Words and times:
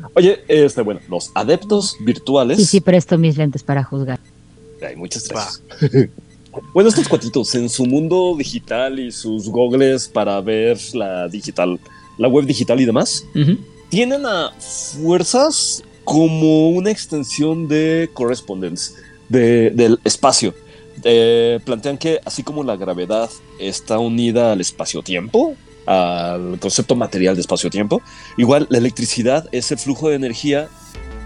oye, 0.14 0.44
este, 0.48 0.82
bueno, 0.82 1.00
los 1.08 1.30
adeptos 1.34 1.96
virtuales. 2.00 2.58
Sí, 2.58 2.66
sí, 2.66 2.80
presto 2.80 3.18
mis 3.18 3.36
lentes 3.36 3.62
para 3.62 3.82
juzgar. 3.84 4.20
Ay, 4.86 4.96
muchas 4.96 5.28
gracias. 5.28 5.62
bueno, 6.74 6.88
estos 6.88 7.08
cuatitos 7.08 7.54
en 7.54 7.68
su 7.68 7.86
mundo 7.86 8.34
digital 8.36 8.98
y 8.98 9.10
sus 9.10 9.48
gogles 9.48 10.08
para 10.08 10.40
ver 10.40 10.78
la 10.94 11.28
digital, 11.28 11.78
la 12.18 12.28
web 12.28 12.46
digital 12.46 12.80
y 12.80 12.84
demás, 12.84 13.24
tienen 13.88 14.26
a 14.26 14.52
fuerzas 14.58 15.82
como 16.04 16.70
una 16.70 16.90
extensión 16.90 17.66
de 17.68 18.10
correspondence, 18.12 18.92
del 19.28 19.98
espacio. 20.04 20.54
plantean 21.64 21.98
que 21.98 22.20
así 22.24 22.42
como 22.42 22.62
la 22.62 22.76
gravedad 22.76 23.28
está 23.58 23.98
unida 23.98 24.52
al 24.52 24.60
espacio-tiempo, 24.60 25.56
al 25.86 26.58
concepto 26.58 26.96
material 26.96 27.34
de 27.34 27.40
espacio-tiempo, 27.40 28.02
igual 28.36 28.66
la 28.70 28.78
electricidad 28.78 29.48
es 29.52 29.70
el 29.72 29.78
flujo 29.78 30.08
de 30.08 30.16
energía 30.16 30.68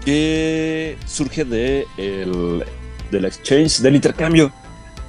que 0.05 0.97
surge 1.05 1.45
de 1.45 1.85
el, 1.97 2.63
del 3.11 3.25
exchange, 3.25 3.79
del 3.79 3.95
intercambio 3.95 4.51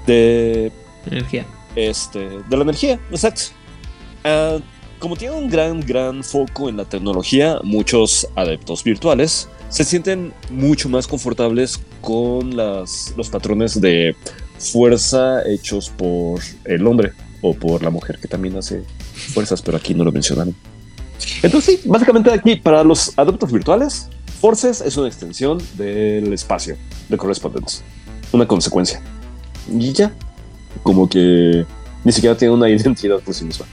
de 0.07 0.73
energía. 1.11 1.47
Este, 1.75 2.19
de 2.19 2.57
la 2.57 2.63
energía, 2.63 3.01
exacto. 3.11 3.43
Ah, 4.25 4.59
como 4.99 5.17
tiene 5.17 5.35
un 5.35 5.49
gran, 5.49 5.81
gran 5.81 6.23
foco 6.23 6.69
en 6.69 6.77
la 6.77 6.85
tecnología, 6.85 7.59
muchos 7.65 8.29
adeptos 8.37 8.85
virtuales 8.85 9.49
se 9.69 9.85
sienten 9.85 10.33
mucho 10.51 10.89
más 10.89 11.09
confortables 11.09 11.81
con 12.01 12.57
las, 12.57 13.15
los 13.17 13.31
patrones 13.31 13.81
de 13.81 14.15
fuerza 14.59 15.43
hechos 15.45 15.91
por 15.91 16.41
el 16.65 16.87
hombre 16.87 17.13
o 17.41 17.55
por 17.55 17.83
la 17.83 17.91
mujer 17.91 18.19
que 18.21 18.29
también 18.29 18.57
hace 18.57 18.85
fuerzas, 19.13 19.63
pero 19.63 19.77
aquí 19.77 19.95
no 19.95 20.05
lo 20.05 20.13
mencionan. 20.13 20.55
Entonces 21.43 21.81
sí, 21.81 21.89
básicamente 21.89 22.31
aquí 22.31 22.57
para 22.57 22.83
los 22.85 23.17
adeptos 23.17 23.53
virtuales, 23.53 24.09
Forces 24.41 24.81
es 24.81 24.97
una 24.97 25.07
extensión 25.07 25.63
del 25.75 26.33
espacio, 26.33 26.77
de 27.09 27.17
correspondence, 27.17 27.83
una 28.33 28.47
consecuencia. 28.47 29.01
Y 29.71 29.93
ya, 29.93 30.13
como 30.83 31.09
que 31.09 31.65
ni 32.03 32.13
siquiera 32.13 32.37
tiene 32.37 32.55
una 32.55 32.69
identidad 32.71 33.21
por 33.21 33.35
sí 33.35 33.45
misma. 33.45 33.67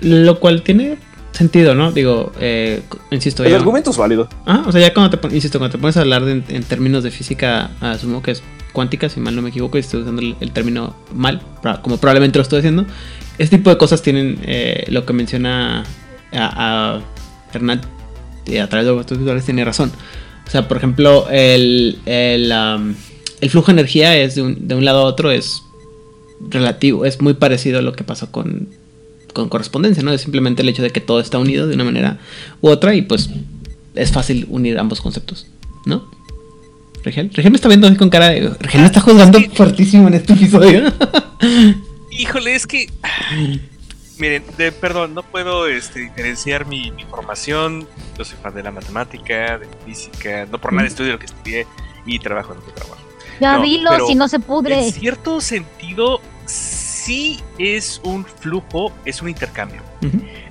Lo 0.00 0.40
cual 0.40 0.62
tiene 0.62 0.98
sentido, 1.30 1.76
¿no? 1.76 1.92
Digo, 1.92 2.32
eh, 2.40 2.82
insisto. 3.12 3.44
El 3.44 3.54
argumento 3.54 3.90
es 3.90 3.96
válido. 3.96 4.28
Ah, 4.46 4.64
o 4.66 4.72
sea, 4.72 4.80
ya 4.80 4.92
cuando 4.92 5.16
te, 5.16 5.34
insisto, 5.34 5.60
cuando 5.60 5.76
te 5.76 5.80
pones 5.80 5.96
a 5.96 6.00
hablar 6.00 6.24
en 6.26 6.64
términos 6.64 7.04
de 7.04 7.12
física, 7.12 7.70
asumo 7.80 8.20
que 8.20 8.32
es 8.32 8.42
cuántica, 8.72 9.08
si 9.08 9.20
mal 9.20 9.36
no 9.36 9.42
me 9.42 9.50
equivoco, 9.50 9.76
y 9.76 9.80
estoy 9.80 10.02
usando 10.02 10.22
el, 10.22 10.52
término 10.52 10.96
mal, 11.14 11.42
como 11.82 11.98
probablemente 11.98 12.38
lo 12.38 12.42
estoy 12.42 12.58
haciendo. 12.58 12.86
Este 13.42 13.58
tipo 13.58 13.70
de 13.70 13.76
cosas 13.76 14.02
tienen 14.02 14.38
eh, 14.44 14.84
lo 14.88 15.04
que 15.04 15.12
menciona 15.12 15.84
a, 16.32 17.00
Hernán 17.52 17.80
eh, 18.46 18.60
a 18.60 18.68
través 18.68 18.86
de 18.86 18.94
los 18.94 19.06
visuales, 19.06 19.44
tiene 19.44 19.64
razón. 19.64 19.90
O 20.46 20.50
sea, 20.50 20.68
por 20.68 20.76
ejemplo, 20.76 21.28
el, 21.30 21.98
el, 22.06 22.52
el 23.40 23.50
flujo 23.50 23.66
de 23.66 23.72
energía 23.72 24.16
es 24.16 24.36
de 24.36 24.42
un, 24.42 24.68
de 24.68 24.74
un 24.74 24.84
lado 24.84 25.00
a 25.00 25.04
otro 25.04 25.30
es 25.30 25.62
relativo, 26.48 27.04
es 27.04 27.20
muy 27.20 27.34
parecido 27.34 27.78
a 27.80 27.82
lo 27.82 27.92
que 27.92 28.04
pasó 28.04 28.30
con 28.30 28.68
con 29.32 29.48
correspondencia, 29.48 30.02
¿no? 30.02 30.12
Es 30.12 30.20
simplemente 30.20 30.62
el 30.62 30.68
hecho 30.68 30.82
de 30.82 30.90
que 30.90 31.00
todo 31.00 31.18
está 31.18 31.38
unido 31.38 31.66
de 31.66 31.74
una 31.74 31.84
manera 31.84 32.18
u 32.60 32.68
otra 32.68 32.94
y 32.94 33.02
pues 33.02 33.30
es 33.94 34.12
fácil 34.12 34.46
unir 34.50 34.78
ambos 34.78 35.00
conceptos, 35.00 35.46
¿no? 35.86 36.04
Regel, 37.02 37.30
Regel 37.32 37.50
me 37.50 37.56
está 37.56 37.68
viendo 37.68 37.88
así 37.88 37.96
con 37.96 38.10
cara 38.10 38.28
de... 38.28 38.48
Regel 38.60 38.82
me 38.82 38.86
está 38.86 39.00
juzgando 39.00 39.40
fuertísimo 39.54 40.06
en 40.06 40.14
este 40.14 40.34
episodio. 40.34 40.92
Híjole, 42.42 42.56
es 42.56 42.66
que... 42.66 42.90
Miren, 44.18 44.44
de, 44.58 44.72
perdón, 44.72 45.14
no 45.14 45.22
puedo 45.22 45.68
este, 45.68 46.00
diferenciar 46.00 46.66
mi, 46.66 46.92
formación. 47.08 47.86
Yo 48.18 48.24
soy 48.24 48.36
fan 48.42 48.52
de 48.54 48.64
la 48.64 48.72
matemática, 48.72 49.58
de 49.58 49.68
física. 49.86 50.46
No 50.50 50.58
por 50.58 50.72
nada 50.72 50.88
estudio 50.88 51.12
lo 51.12 51.18
que 51.20 51.26
estudié 51.26 51.66
y 52.04 52.18
trabajo 52.18 52.52
en 52.52 52.58
lo 52.58 52.66
que 52.66 52.72
trabajo. 52.72 53.00
Ya 53.40 53.60
dilo, 53.60 54.06
si 54.08 54.16
no 54.16 54.26
se 54.26 54.40
pudre. 54.40 54.86
En 54.86 54.92
cierto 54.92 55.40
sentido, 55.40 56.20
sí 56.46 57.40
es 57.58 58.00
un 58.04 58.24
flujo, 58.24 58.92
es 59.04 59.22
un 59.22 59.28
intercambio. 59.28 59.80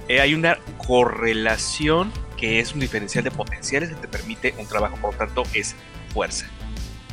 Eh, 0.08 0.22
hay 0.22 0.34
una 0.34 0.58
correlación 0.88 2.12
que 2.38 2.59
es 2.59 2.73
un 2.73 2.79
diferencial 2.79 3.23
de 3.23 3.31
potenciales 3.31 3.90
que 3.90 3.96
te 3.96 4.08
permite 4.08 4.56
un 4.58 4.66
trabajo, 4.66 4.96
por 4.97 5.12
lo 5.12 5.18
tanto 5.18 5.44
es 5.53 5.75
fuerza. 6.13 6.47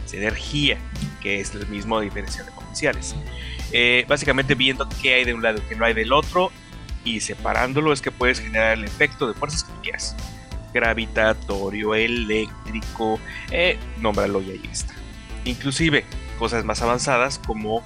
Es 0.07 0.15
energía, 0.15 0.79
que 1.21 1.41
es 1.41 1.53
el 1.55 1.67
mismo 1.67 2.01
diferencial 2.01 2.47
de 2.47 2.53
potenciales. 2.53 3.15
Eh, 3.73 4.05
básicamente 4.09 4.55
viendo 4.55 4.89
qué 5.03 5.15
hay 5.15 5.25
de 5.25 5.35
un 5.35 5.43
lado 5.43 5.61
qué 5.69 5.77
no 5.77 5.85
hay 5.85 5.93
del 5.93 6.13
otro 6.13 6.51
y 7.05 7.21
separándolo 7.21 7.93
es 7.93 8.01
que 8.01 8.11
puedes 8.11 8.41
generar 8.41 8.79
el 8.79 8.85
efecto 8.85 9.27
de 9.27 9.35
fuerzas 9.35 9.65
que 9.65 9.73
quieras. 9.83 10.17
Gravitatorio, 10.73 11.95
eléctrico, 11.95 13.19
eh, 13.51 13.79
nómbralo 14.01 14.43
y 14.43 14.51
ahí 14.51 14.69
está. 14.71 14.95
Inclusive 15.45 16.05
cosas 16.39 16.65
más 16.65 16.83
avanzadas 16.83 17.39
como 17.39 17.83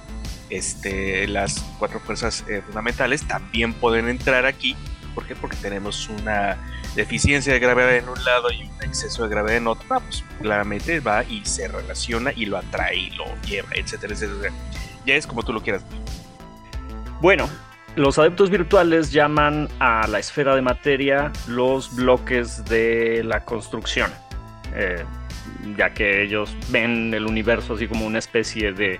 este, 0.49 1.27
las 1.27 1.59
cuatro 1.79 1.99
fuerzas 1.99 2.43
eh, 2.47 2.61
fundamentales 2.61 3.27
también 3.27 3.73
pueden 3.73 4.09
entrar 4.09 4.45
aquí. 4.45 4.75
¿Por 5.15 5.25
qué? 5.25 5.35
Porque 5.35 5.57
tenemos 5.57 6.09
una 6.09 6.57
deficiencia 6.95 7.53
de 7.53 7.59
gravedad 7.59 7.95
en 7.95 8.09
un 8.09 8.23
lado 8.23 8.51
y 8.51 8.63
un 8.63 8.83
exceso 8.83 9.23
de 9.23 9.29
gravedad 9.29 9.57
en 9.57 9.67
otro. 9.67 9.87
pues 9.87 10.23
claramente 10.41 10.99
va 10.99 11.23
y 11.23 11.43
se 11.45 11.67
relaciona 11.67 12.31
y 12.35 12.45
lo 12.45 12.57
atrae 12.57 12.95
y 12.95 13.09
lo 13.11 13.25
lleva, 13.47 13.69
etcétera, 13.75 14.13
etcétera. 14.13 14.53
Ya 15.05 15.15
es 15.15 15.27
como 15.27 15.43
tú 15.43 15.53
lo 15.53 15.61
quieras. 15.61 15.83
Bueno, 17.21 17.49
los 17.95 18.17
adeptos 18.19 18.49
virtuales 18.49 19.11
llaman 19.11 19.69
a 19.79 20.07
la 20.07 20.19
esfera 20.19 20.55
de 20.55 20.61
materia 20.61 21.31
los 21.47 21.95
bloques 21.95 22.65
de 22.65 23.23
la 23.23 23.45
construcción. 23.45 24.11
Eh, 24.75 25.03
ya 25.77 25.93
que 25.93 26.23
ellos 26.23 26.55
ven 26.69 27.13
el 27.13 27.25
universo 27.25 27.75
así 27.75 27.87
como 27.87 28.05
una 28.05 28.19
especie 28.19 28.73
de 28.73 28.99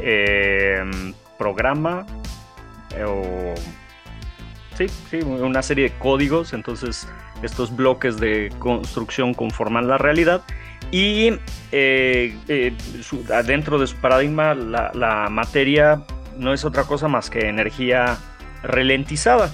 Em, 0.00 1.12
programa 1.36 2.06
eh, 2.94 3.02
o 3.04 3.54
sí, 4.78 4.86
sí, 5.10 5.16
una 5.18 5.62
serie 5.62 5.90
de 5.90 5.98
códigos. 5.98 6.52
Entonces 6.52 7.08
estos 7.42 7.74
bloques 7.74 8.18
de 8.18 8.52
construcción 8.58 9.34
conforman 9.34 9.88
la 9.88 9.98
realidad 9.98 10.42
y 10.90 11.32
eh, 11.72 12.36
eh, 12.48 12.72
dentro 13.44 13.78
de 13.78 13.86
su 13.86 13.96
paradigma 13.96 14.54
la, 14.54 14.90
la, 14.94 15.28
materia 15.28 16.02
no 16.36 16.54
es 16.54 16.64
otra 16.64 16.84
cosa 16.84 17.08
más 17.08 17.28
que 17.30 17.48
energía 17.48 18.18
ralentizada. 18.62 19.50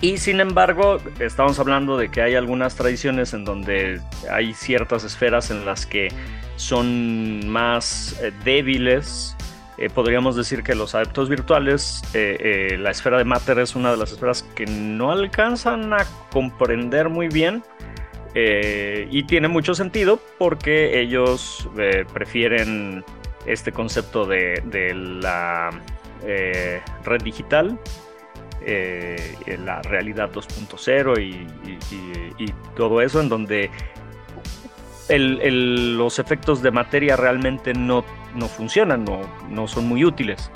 Y 0.00 0.18
sin 0.18 0.40
embargo, 0.40 0.98
estamos 1.18 1.58
hablando 1.58 1.96
de 1.96 2.10
que 2.10 2.20
hay 2.20 2.34
algunas 2.34 2.74
tradiciones 2.74 3.32
en 3.32 3.44
donde 3.44 4.00
hay 4.30 4.52
ciertas 4.52 5.04
esferas 5.04 5.50
en 5.50 5.64
las 5.64 5.86
que 5.86 6.08
son 6.56 7.48
más 7.48 8.20
débiles 8.44 9.36
eh, 9.76 9.90
podríamos 9.90 10.36
decir 10.36 10.62
que 10.62 10.74
los 10.74 10.94
adeptos 10.94 11.28
virtuales, 11.28 12.02
eh, 12.14 12.70
eh, 12.72 12.78
la 12.78 12.90
esfera 12.90 13.18
de 13.18 13.24
Matter 13.24 13.58
es 13.58 13.74
una 13.74 13.90
de 13.90 13.96
las 13.96 14.12
esferas 14.12 14.44
que 14.54 14.66
no 14.66 15.10
alcanzan 15.10 15.92
a 15.92 16.06
comprender 16.30 17.08
muy 17.08 17.28
bien. 17.28 17.62
y 18.36 19.22
tiene 19.24 19.46
mucho 19.46 19.76
sentido 19.76 20.18
porque 20.38 21.00
ellos 21.00 21.68
prefieren 22.12 23.04
este 23.46 23.70
concepto 23.70 24.26
de, 24.26 24.60
la 25.22 25.70
red 27.04 27.22
digital, 27.22 27.78
la 28.66 29.82
realidad 29.82 30.30
2.0 30.32 31.22
y, 32.38 32.52
todo 32.74 33.00
eso, 33.00 33.20
en 33.20 33.28
donde 33.28 33.70
los 35.08 36.18
efectos 36.18 36.62
de 36.62 36.70
materia 36.70 37.16
realmente 37.16 37.74
no 37.74 38.04
no 38.34 38.48
funcionan, 38.48 39.04
no, 39.04 39.20
no 39.48 39.68
son 39.68 39.86
muy 39.88 40.04
útiles. 40.04 40.50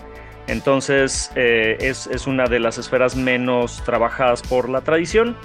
Entonces 0.47 1.31
eh, 1.35 1.77
es, 1.81 2.27
una 2.27 2.47
de 2.47 2.59
las 2.59 2.79
esferas 2.79 3.17
menos 3.17 3.83
trabajadas 3.85 4.43
por 4.43 4.69
la 4.69 4.81
tradición 4.81 5.37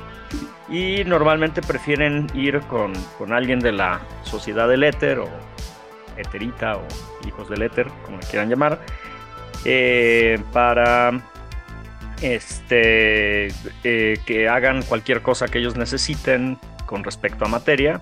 y 0.70 1.04
normalmente 1.06 1.62
prefieren 1.62 2.28
ir 2.34 2.62
con, 2.62 2.94
alguien 3.32 3.60
de 3.60 3.74
la 3.74 4.02
sociedad 4.24 4.68
del 4.68 4.84
éter 4.84 5.20
o 5.20 5.30
eterita 6.18 6.78
o 6.78 6.88
hijos 7.28 7.50
del 7.50 7.64
éter, 7.64 7.88
como 8.06 8.18
le 8.18 8.28
quieran 8.28 8.50
llamar, 8.50 8.80
eh, 9.66 10.40
para 10.54 11.12
este, 12.22 13.48
eh, 13.84 14.18
que 14.26 14.48
hagan 14.48 14.84
cualquier 14.84 15.22
cosa 15.22 15.48
que 15.50 15.60
ellos 15.60 15.76
necesiten 15.76 16.58
con 16.86 17.04
respecto 17.04 17.44
a 17.44 17.50
materia 17.50 18.02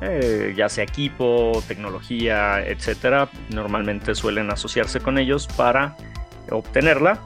eh, 0.00 0.54
ya 0.56 0.68
sea 0.68 0.84
equipo, 0.84 1.62
tecnología, 1.66 2.64
etcétera, 2.64 3.28
normalmente 3.50 4.14
suelen 4.14 4.50
asociarse 4.50 5.00
con 5.00 5.18
ellos 5.18 5.48
para 5.56 5.96
obtenerla. 6.50 7.18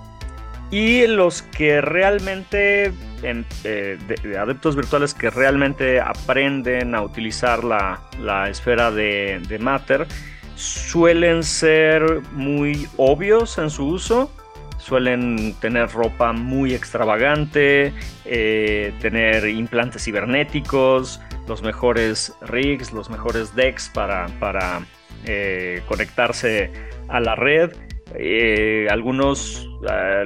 Y 0.71 1.07
los 1.07 1.43
que 1.43 1.83
realmente, 1.83 2.95
eh, 3.23 3.99
adeptos 4.41 4.75
virtuales 4.75 5.13
que 5.13 5.29
realmente 5.29 6.01
aprenden 6.01 6.95
a 6.95 7.03
utilizar 7.03 7.63
la, 7.63 8.49
esfera 8.49 8.91
de, 8.91 9.59
Matter, 9.61 10.07
suelen 10.55 11.43
ser 11.43 12.23
muy 12.33 12.89
obvios 12.97 13.59
en 13.59 13.69
su 13.69 13.87
uso, 13.87 14.33
suelen 14.79 15.55
tener 15.61 15.91
ropa 15.91 16.33
muy 16.33 16.73
extravagante, 16.73 17.93
eh, 18.25 18.95
tener 18.99 19.47
implantes 19.51 20.03
cibernéticos, 20.05 21.21
los 21.47 21.63
mejores 21.63 22.35
rigs, 22.43 22.93
los 22.93 23.11
mejores 23.11 23.55
decks 23.55 23.91
para, 23.95 24.27
para 24.39 24.87
eh, 25.27 25.83
conectarse 25.87 26.71
a 27.09 27.21
la 27.21 27.35
red. 27.35 27.73
Eh, 28.15 28.89
algunos 28.91 29.67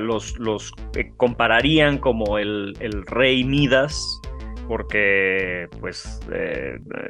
los, 0.01 0.39
los 0.39 0.73
compararían 1.17 1.99
como 1.99 2.39
el, 2.39 2.77
el, 2.81 3.07
rey 3.07 3.45
Midas 3.45 4.21
porque 4.67 5.69
pues 5.79 6.21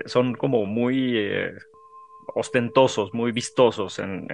son 0.04 0.34
como 0.34 0.66
muy 0.66 1.18
ostentosos, 2.34 3.14
muy 3.14 3.32
vistosos 3.32 3.98
en, 3.98 4.28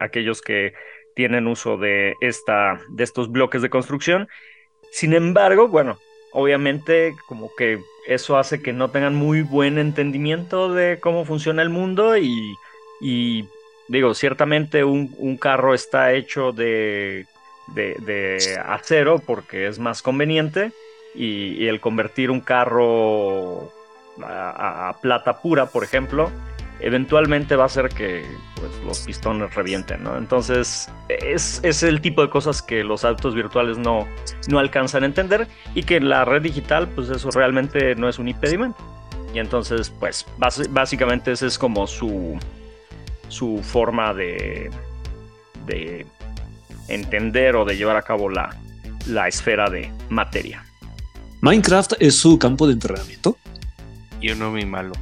aquellos 0.00 0.40
que 0.40 0.72
tienen 1.14 1.46
uso 1.46 1.76
de, 1.76 2.14
esta, 2.20 2.80
de 2.90 3.04
estos 3.04 3.30
bloques 3.30 3.60
de 3.60 3.70
construcción. 3.70 4.28
Sin 4.90 5.12
embargo, 5.12 5.68
bueno, 5.68 5.98
obviamente 6.32 7.16
como 7.26 7.50
que 7.56 7.80
eso 8.06 8.38
hace 8.38 8.62
que 8.62 8.72
no 8.72 8.90
tengan 8.90 9.14
muy 9.14 9.42
buen 9.42 9.78
entendimiento 9.78 10.72
de 10.72 10.98
cómo 10.98 11.24
funciona 11.24 11.62
el 11.62 11.68
mundo 11.68 12.16
y, 12.16 12.56
digo, 13.88 14.14
ciertamente 14.14 14.82
un, 14.82 15.36
carro 15.36 15.74
está 15.74 16.12
hecho 16.12 16.52
de, 16.52 17.26
de, 17.74 18.58
acero 18.64 19.18
porque 19.18 19.66
es 19.66 19.78
más 19.78 20.00
conveniente 20.00 20.72
y, 21.14 21.66
el 21.66 21.80
convertir 21.80 22.30
un 22.30 22.40
carro 22.40 23.70
a, 24.22 24.96
plata 25.02 25.42
pura, 25.42 25.66
por 25.66 25.84
ejemplo, 25.84 26.30
eventualmente 26.80 27.56
va 27.56 27.64
a 27.64 27.66
hacer 27.66 27.88
que 27.88 28.24
pues, 28.54 28.70
los 28.84 29.00
pistones 29.00 29.54
revienten, 29.54 30.02
¿no? 30.02 30.16
Entonces, 30.16 30.88
es, 31.08 31.82
el 31.82 32.00
tipo 32.00 32.22
de 32.22 32.30
cosas 32.30 32.62
que 32.62 32.84
los 32.84 33.04
autos 33.04 33.34
virtuales 33.34 33.78
no, 33.78 34.06
no 34.48 34.58
alcanzan 34.58 35.02
a 35.02 35.06
entender 35.06 35.48
y 35.74 35.82
que 35.82 35.96
en 35.96 36.08
la 36.08 36.24
red 36.24 36.42
digital, 36.42 36.88
pues 36.88 37.08
eso 37.10 37.30
realmente 37.30 37.94
no 37.94 38.08
es 38.08 38.18
un 38.18 38.28
impedimento. 38.28 38.78
Y 39.34 39.40
entonces, 39.40 39.90
pues, 39.90 40.26
básicamente 40.70 41.32
esa 41.32 41.46
es 41.46 41.58
como 41.58 41.86
su, 41.86 42.38
su 43.28 43.60
forma 43.62 44.14
de, 44.14 44.70
de 45.66 46.06
entender 46.88 47.56
o 47.56 47.64
de 47.64 47.76
llevar 47.76 47.96
a 47.96 48.02
cabo 48.02 48.30
la, 48.30 48.56
la 49.06 49.28
esfera 49.28 49.68
de 49.68 49.92
materia. 50.08 50.64
¿Minecraft 51.40 51.94
es 52.00 52.16
su 52.16 52.38
campo 52.38 52.66
de 52.66 52.72
entrenamiento? 52.72 53.36
Yo 54.20 54.34
no 54.34 54.52
vi 54.52 54.64
malo 54.64 54.92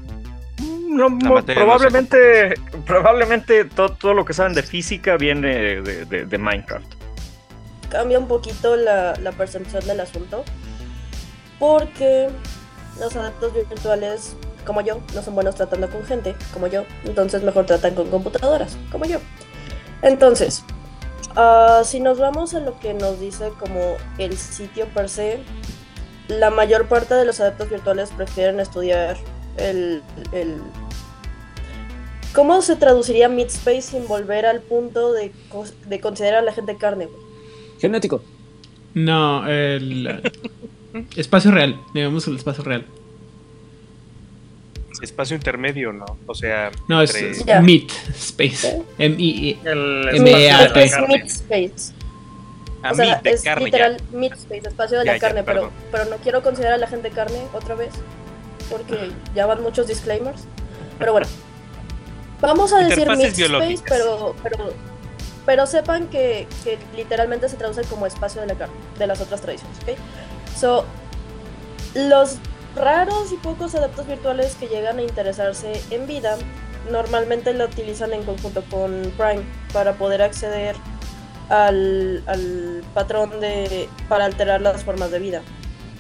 probablemente, 1.47 2.55
probablemente 2.87 3.65
todo, 3.65 4.15
lo 4.15 4.25
que 4.25 4.33
saben 4.33 4.55
de 4.55 4.63
física 4.63 5.17
viene 5.17 5.83
de, 5.83 6.39
Minecraft. 6.39 6.87
Cambia 7.91 8.19
un 8.19 8.29
poquito 8.29 8.77
la, 8.77 9.15
percepción 9.37 9.85
del 9.87 10.01
asunto. 10.01 10.45
Porque 11.59 12.29
los 13.01 13.17
adeptos 13.17 13.55
virtuales, 13.55 14.37
como 14.67 14.83
yo, 14.83 15.01
no 15.15 15.23
son 15.23 15.35
buenos 15.35 15.55
tratando 15.55 15.89
con 15.89 16.05
gente, 16.05 16.35
como 16.53 16.67
yo. 16.67 16.85
Entonces 17.05 17.43
mejor 17.43 17.67
tratan 17.67 17.95
con 17.95 18.11
computadoras, 18.11 18.77
como 18.93 19.07
yo. 19.07 19.19
Entonces, 20.03 20.65
ah, 21.35 21.81
si 21.85 22.01
nos 22.01 22.19
vamos 22.19 22.55
a 22.55 22.61
lo 22.61 22.79
que 22.79 22.93
nos 22.93 23.19
dice 23.21 23.51
como 23.59 23.97
el 24.19 24.37
sitio 24.37 24.87
per 24.89 25.09
se, 25.09 25.41
la 26.29 26.51
mayor 26.51 26.89
parte 26.89 27.15
de 27.15 27.25
los 27.25 27.41
adeptos 27.41 27.71
virtuales 27.71 28.11
prefieren 28.11 28.61
estudiar 28.61 29.17
el, 29.59 30.03
¿Cómo 32.37 32.61
se 32.61 32.77
traduciría 32.77 33.31
Midspace 33.31 33.81
sin 33.81 34.07
volver 34.07 34.45
al 34.45 34.61
punto 34.61 35.15
de, 35.15 35.33
considerar 36.03 36.41
a 36.41 36.43
la 36.43 36.53
gente 36.53 36.77
carne? 36.77 37.09
Genético. 37.81 38.23
No, 38.93 39.49
el 39.49 40.21
espacio 41.17 41.51
real, 41.51 41.81
digamos 41.95 42.29
el 42.29 42.37
espacio 42.37 42.63
real. 42.63 42.85
Espacio 45.01 45.35
intermedio, 45.35 45.95
¿no? 45.95 46.05
O 46.27 46.35
sea, 46.35 46.71
no, 46.89 47.01
es, 47.01 47.15
Mid 47.63 47.91
Space. 48.15 48.83
M-I-M-E-A-T. 48.99 50.85
Es 50.85 50.95
Mid 51.09 51.23
Space. 51.23 51.95
o 52.91 52.95
sea, 52.95 53.21
es 53.25 53.45
literal 53.63 53.97
Mid 54.13 54.35
Space, 54.35 54.69
espacio 54.69 54.99
de 54.99 55.07
la 55.07 55.19
carne, 55.19 55.43
pero, 55.43 55.73
pero 55.91 56.05
no 56.05 56.17
quiero 56.17 56.43
considerar 56.43 56.75
a 56.75 56.79
la 56.79 56.87
gente 56.87 57.09
carne 57.09 57.39
otra 57.55 57.77
vez, 57.77 57.95
porque 58.71 59.11
ya 59.35 59.47
van 59.47 59.63
muchos 59.63 59.87
disclaimers. 59.87 60.45
Pero 60.99 61.13
bueno, 61.13 61.27
Vamos 62.41 62.73
a 62.73 62.79
decir 62.79 63.09
Space, 63.09 63.83
pero, 63.89 64.35
pero, 64.43 64.73
pero 65.45 65.67
sepan 65.67 66.09
que, 66.09 66.47
que, 66.65 66.79
literalmente 66.95 67.49
se 67.49 67.57
traduce 67.57 67.83
como 67.85 68.07
espacio 68.07 68.43
de, 68.43 68.49
la, 68.49 68.69
de 68.99 69.07
las 69.07 69.21
otras 69.21 69.41
tradiciones, 69.41 69.79
¿ok? 69.83 69.99
So, 70.57 70.85
los 71.95 72.39
raros 72.75 73.33
y 73.33 73.37
pocos 73.37 73.75
adeptos 73.75 74.07
virtuales 74.07 74.55
que 74.57 74.69
llegan 74.69 74.99
a 74.99 75.03
interesarse 75.03 75.81
en 75.91 76.07
vida 76.07 76.37
normalmente 76.91 77.53
la 77.55 77.65
utilizan 77.65 78.13
en 78.13 78.23
conjunto 78.23 78.63
con 78.71 79.13
Prime 79.17 79.43
para 79.73 79.95
poder 79.95 80.23
acceder 80.23 80.77
al, 81.49 82.23
al 82.27 82.85
patrón 82.95 83.41
de 83.41 83.89
para 84.09 84.27
alterar 84.27 84.61
las 84.61 84.85
formas 84.85 85.11
de 85.11 85.19
vida 85.19 85.43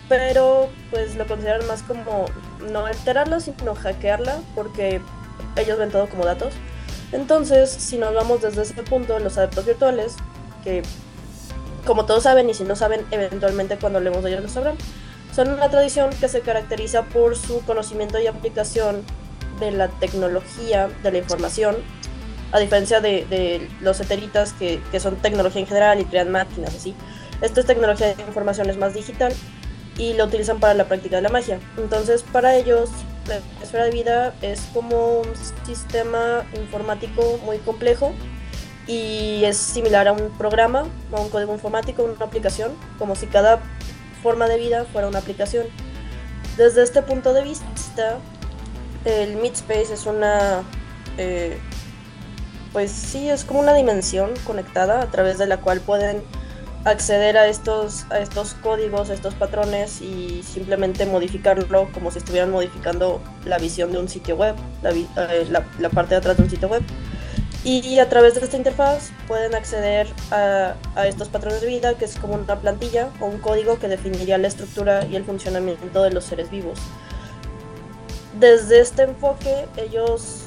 pero 0.08 0.68
pues 0.90 1.16
lo 1.16 1.26
consideran 1.26 1.66
más 1.66 1.82
como 1.82 2.26
no 2.70 2.86
alterarla 2.86 3.40
sino 3.40 3.74
hackearla 3.74 4.40
porque 4.54 5.00
ellos 5.56 5.78
ven 5.78 5.90
todo 5.90 6.08
como 6.08 6.24
datos. 6.24 6.54
Entonces, 7.12 7.70
si 7.70 7.98
nos 7.98 8.14
vamos 8.14 8.42
desde 8.42 8.62
ese 8.62 8.82
punto, 8.82 9.18
los 9.18 9.38
adeptos 9.38 9.64
virtuales, 9.66 10.16
que 10.64 10.82
como 11.86 12.04
todos 12.04 12.24
saben 12.24 12.50
y 12.50 12.54
si 12.54 12.64
no 12.64 12.74
saben, 12.74 13.06
eventualmente 13.10 13.78
cuando 13.78 13.98
hablemos 13.98 14.24
de 14.24 14.30
ellos 14.30 14.42
lo 14.42 14.48
sabrán, 14.48 14.76
son 15.34 15.50
una 15.50 15.70
tradición 15.70 16.10
que 16.18 16.28
se 16.28 16.40
caracteriza 16.40 17.04
por 17.04 17.36
su 17.36 17.60
conocimiento 17.64 18.18
y 18.18 18.26
aplicación 18.26 19.02
de 19.60 19.70
la 19.70 19.88
tecnología, 19.88 20.88
de 21.02 21.12
la 21.12 21.18
información, 21.18 21.76
a 22.52 22.58
diferencia 22.58 23.00
de, 23.00 23.68
los 23.80 24.00
eteritas 24.00 24.52
que, 24.52 24.80
que, 24.90 25.00
son 25.00 25.16
tecnología 25.16 25.60
en 25.60 25.66
general 25.66 26.00
y 26.00 26.04
crean 26.04 26.30
máquinas 26.30 26.74
así. 26.74 26.94
Esto 27.40 27.60
es 27.60 27.66
tecnología 27.66 28.14
de 28.14 28.22
información, 28.22 28.70
es 28.70 28.78
más 28.78 28.94
digital 28.94 29.32
y 29.98 30.14
lo 30.14 30.24
utilizan 30.24 30.60
para 30.60 30.74
la 30.74 30.86
práctica 30.86 31.16
de 31.16 31.22
la 31.22 31.28
magia. 31.28 31.60
Entonces, 31.76 32.22
para 32.22 32.56
ellos, 32.56 32.90
la 33.28 33.40
esfera 33.62 33.84
de 33.84 33.90
vida 33.90 34.34
es 34.42 34.60
como 34.72 35.20
un 35.20 35.28
sistema 35.64 36.44
informático 36.54 37.38
muy 37.44 37.58
complejo 37.58 38.12
y 38.86 39.44
es 39.44 39.56
similar 39.56 40.08
a 40.08 40.12
un 40.12 40.30
programa, 40.38 40.86
a 41.12 41.20
un 41.20 41.28
código 41.28 41.52
informático, 41.52 42.04
una 42.04 42.24
aplicación, 42.24 42.72
como 42.98 43.16
si 43.16 43.26
cada 43.26 43.60
forma 44.22 44.46
de 44.46 44.58
vida 44.58 44.84
fuera 44.92 45.08
una 45.08 45.18
aplicación. 45.18 45.66
Desde 46.56 46.82
este 46.82 47.02
punto 47.02 47.32
de 47.32 47.42
vista, 47.42 48.18
el 49.04 49.36
Midspace 49.36 49.92
es 49.92 50.06
una, 50.06 50.62
eh, 51.18 51.58
pues 52.72 52.90
sí, 52.90 53.28
es 53.28 53.44
como 53.44 53.60
una 53.60 53.74
dimensión 53.74 54.30
conectada 54.44 55.02
a 55.02 55.10
través 55.10 55.38
de 55.38 55.46
la 55.46 55.58
cual 55.58 55.80
pueden 55.80 56.22
acceder 56.86 57.36
a 57.36 57.48
estos, 57.48 58.06
a 58.10 58.20
estos 58.20 58.54
códigos, 58.54 59.10
a 59.10 59.14
estos 59.14 59.34
patrones 59.34 60.00
y 60.00 60.42
simplemente 60.44 61.04
modificarlo 61.04 61.90
como 61.92 62.12
si 62.12 62.18
estuvieran 62.18 62.52
modificando 62.52 63.20
la 63.44 63.58
visión 63.58 63.90
de 63.90 63.98
un 63.98 64.08
sitio 64.08 64.36
web, 64.36 64.54
la, 64.82 64.90
eh, 64.90 65.48
la, 65.50 65.90
parte 65.90 66.14
de 66.14 66.18
atrás 66.18 66.36
de 66.36 66.44
un 66.44 66.50
sitio 66.50 66.68
web. 66.68 66.82
Y 67.64 67.98
a 67.98 68.08
través 68.08 68.34
de 68.34 68.40
esta 68.42 68.56
interfaz 68.56 69.10
pueden 69.26 69.56
acceder 69.56 70.06
a, 70.30 70.76
a, 70.94 71.08
estos 71.08 71.28
patrones 71.28 71.60
de 71.60 71.66
vida, 71.66 71.94
que 71.94 72.04
es 72.04 72.16
como 72.16 72.34
una 72.34 72.60
plantilla 72.60 73.08
o 73.18 73.26
un 73.26 73.38
código 73.38 73.80
que 73.80 73.88
definiría 73.88 74.38
la 74.38 74.46
estructura 74.46 75.04
y 75.04 75.16
el 75.16 75.24
funcionamiento 75.24 76.04
de 76.04 76.12
los 76.12 76.24
seres 76.24 76.48
vivos. 76.48 76.78
Desde 78.38 78.78
este 78.78 79.02
enfoque, 79.02 79.66
ellos 79.76 80.45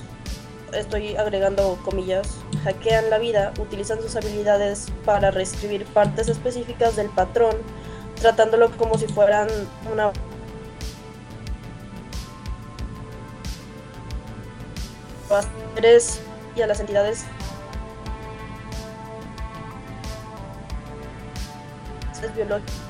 estoy 0.74 1.16
agregando 1.16 1.78
comillas, 1.84 2.38
hackean 2.64 3.10
la 3.10 3.18
vida, 3.18 3.54
utilizan 3.60 4.02
sus 4.02 4.16
habilidades 4.16 4.88
para 5.06 5.32
reescribir 5.32 5.86
partes 5.86 6.28
específicas 6.28 6.96
del 6.96 7.10
patrón, 7.10 7.56
tratándolo 8.20 8.72
como 8.78 8.98
si 8.98 9.08
fueran 9.08 9.48
una 9.92 10.12
y 16.56 16.62
a 16.62 16.68
las 16.68 16.80
entidades 16.80 17.26
biológicas 22.36 22.89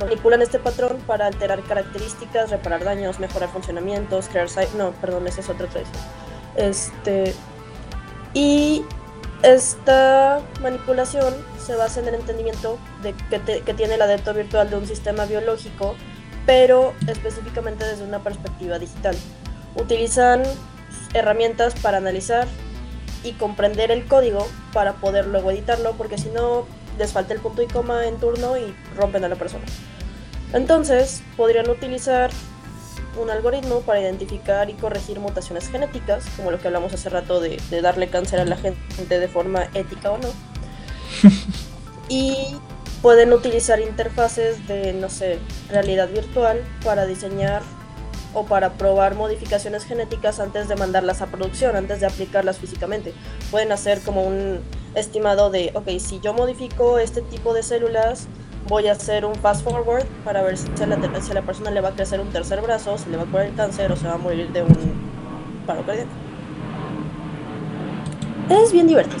manipulan 0.00 0.42
este 0.42 0.58
patrón 0.58 0.98
para 1.06 1.26
alterar 1.26 1.62
características, 1.62 2.50
reparar 2.50 2.84
daños, 2.84 3.18
mejorar 3.18 3.50
funcionamientos, 3.50 4.28
crear... 4.28 4.48
No, 4.76 4.92
perdón, 4.92 5.26
esa 5.26 5.40
es 5.40 5.48
otra 5.48 5.66
tradición. 5.66 6.02
Este... 6.56 7.34
Y 8.32 8.84
esta 9.42 10.40
manipulación 10.60 11.34
se 11.58 11.76
basa 11.76 12.00
en 12.00 12.08
el 12.08 12.14
entendimiento 12.14 12.78
de 13.02 13.14
que, 13.30 13.62
que 13.62 13.74
tiene 13.74 13.94
el 13.94 14.02
adepto 14.02 14.34
virtual 14.34 14.70
de 14.70 14.76
un 14.76 14.86
sistema 14.86 15.24
biológico, 15.24 15.94
pero 16.46 16.94
específicamente 17.06 17.84
desde 17.84 18.04
una 18.04 18.20
perspectiva 18.20 18.78
digital. 18.78 19.16
Utilizan 19.76 20.42
herramientas 21.14 21.74
para 21.80 21.98
analizar 21.98 22.48
y 23.24 23.32
comprender 23.32 23.90
el 23.90 24.06
código 24.06 24.46
para 24.72 24.94
poder 24.94 25.26
luego 25.26 25.50
editarlo, 25.50 25.92
porque 25.92 26.18
si 26.18 26.28
no 26.28 26.66
les 26.98 27.12
falta 27.12 27.34
el 27.34 27.40
punto 27.40 27.62
y 27.62 27.66
coma 27.66 28.06
en 28.06 28.18
turno 28.18 28.56
y 28.56 28.74
rompen 28.96 29.24
a 29.24 29.28
la 29.28 29.36
persona. 29.36 29.64
Entonces, 30.52 31.22
podrían 31.36 31.68
utilizar 31.68 32.30
un 33.20 33.30
algoritmo 33.30 33.80
para 33.80 34.00
identificar 34.00 34.70
y 34.70 34.74
corregir 34.74 35.20
mutaciones 35.20 35.68
genéticas, 35.68 36.24
como 36.36 36.50
lo 36.50 36.60
que 36.60 36.68
hablamos 36.68 36.92
hace 36.92 37.08
rato 37.08 37.40
de, 37.40 37.58
darle 37.82 38.08
cáncer 38.08 38.40
a 38.40 38.44
la 38.44 38.56
gente 38.56 39.18
de 39.18 39.28
forma 39.28 39.64
ética 39.74 40.10
o 40.10 40.18
no. 40.18 40.28
y 42.08 42.56
pueden 43.02 43.32
utilizar 43.32 43.80
interfaces 43.80 44.66
de, 44.68 44.92
no 44.92 45.08
sé, 45.08 45.38
realidad 45.70 46.08
virtual 46.08 46.62
para 46.84 47.06
diseñar 47.06 47.62
o 48.34 48.44
para 48.44 48.72
probar 48.72 49.14
modificaciones 49.14 49.84
genéticas 49.84 50.40
antes 50.40 50.68
de 50.68 50.76
mandarlas 50.76 51.22
a 51.22 51.26
producción, 51.26 51.76
antes 51.76 52.00
de 52.00 52.06
aplicarlas 52.06 52.58
físicamente. 52.58 53.14
Pueden 53.50 53.72
hacer 53.72 54.00
como 54.00 54.22
un 54.22 54.60
estimado 54.94 55.50
de, 55.50 55.70
ok, 55.74 55.88
si 55.98 56.20
yo 56.20 56.34
modifico 56.34 56.98
este 56.98 57.22
tipo 57.22 57.54
de 57.54 57.62
células, 57.62 58.28
voy 58.68 58.88
a 58.88 58.92
hacer 58.92 59.24
un 59.24 59.34
fast 59.34 59.62
forward 59.62 60.04
para 60.24 60.42
ver 60.42 60.56
si 60.56 60.68
a, 60.82 60.86
la, 60.86 61.20
si 61.20 61.30
a 61.30 61.34
la 61.34 61.42
persona 61.42 61.70
le 61.70 61.80
va 61.80 61.90
a 61.90 61.92
crecer 61.92 62.20
un 62.20 62.30
tercer 62.30 62.60
brazo, 62.60 62.98
si 62.98 63.10
le 63.10 63.16
va 63.16 63.22
a 63.22 63.26
curar 63.26 63.46
el 63.46 63.54
cáncer 63.54 63.92
o 63.92 63.96
se 63.96 64.06
va 64.06 64.14
a 64.14 64.18
morir 64.18 64.50
de 64.52 64.62
un 64.62 64.74
paro 65.66 65.84
cardíaco. 65.84 66.10
Es 68.50 68.72
bien 68.72 68.86
divertido. 68.86 69.20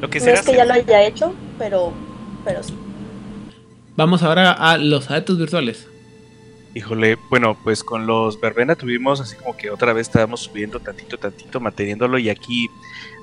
Lo 0.00 0.10
que 0.10 0.18
no 0.18 0.26
es 0.26 0.42
que 0.42 0.56
ya 0.56 0.64
lo 0.64 0.72
haya 0.72 1.02
hecho, 1.04 1.32
pero, 1.58 1.92
pero 2.44 2.62
sí. 2.62 2.74
Vamos 3.96 4.22
ahora 4.22 4.52
a 4.52 4.78
los 4.78 5.10
adeptos 5.10 5.38
virtuales. 5.38 5.86
Híjole, 6.74 7.18
bueno, 7.28 7.54
pues 7.62 7.84
con 7.84 8.06
los 8.06 8.40
verbena 8.40 8.74
tuvimos 8.76 9.20
así 9.20 9.36
como 9.36 9.54
que 9.54 9.70
otra 9.70 9.92
vez 9.92 10.08
estábamos 10.08 10.40
subiendo 10.40 10.80
tantito, 10.80 11.18
tantito, 11.18 11.60
manteniéndolo 11.60 12.18
y 12.18 12.30
aquí 12.30 12.70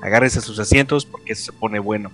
agárrense 0.02 0.38
a 0.38 0.42
sus 0.42 0.60
asientos 0.60 1.04
porque 1.04 1.34
se 1.34 1.50
pone 1.52 1.80
bueno. 1.80 2.12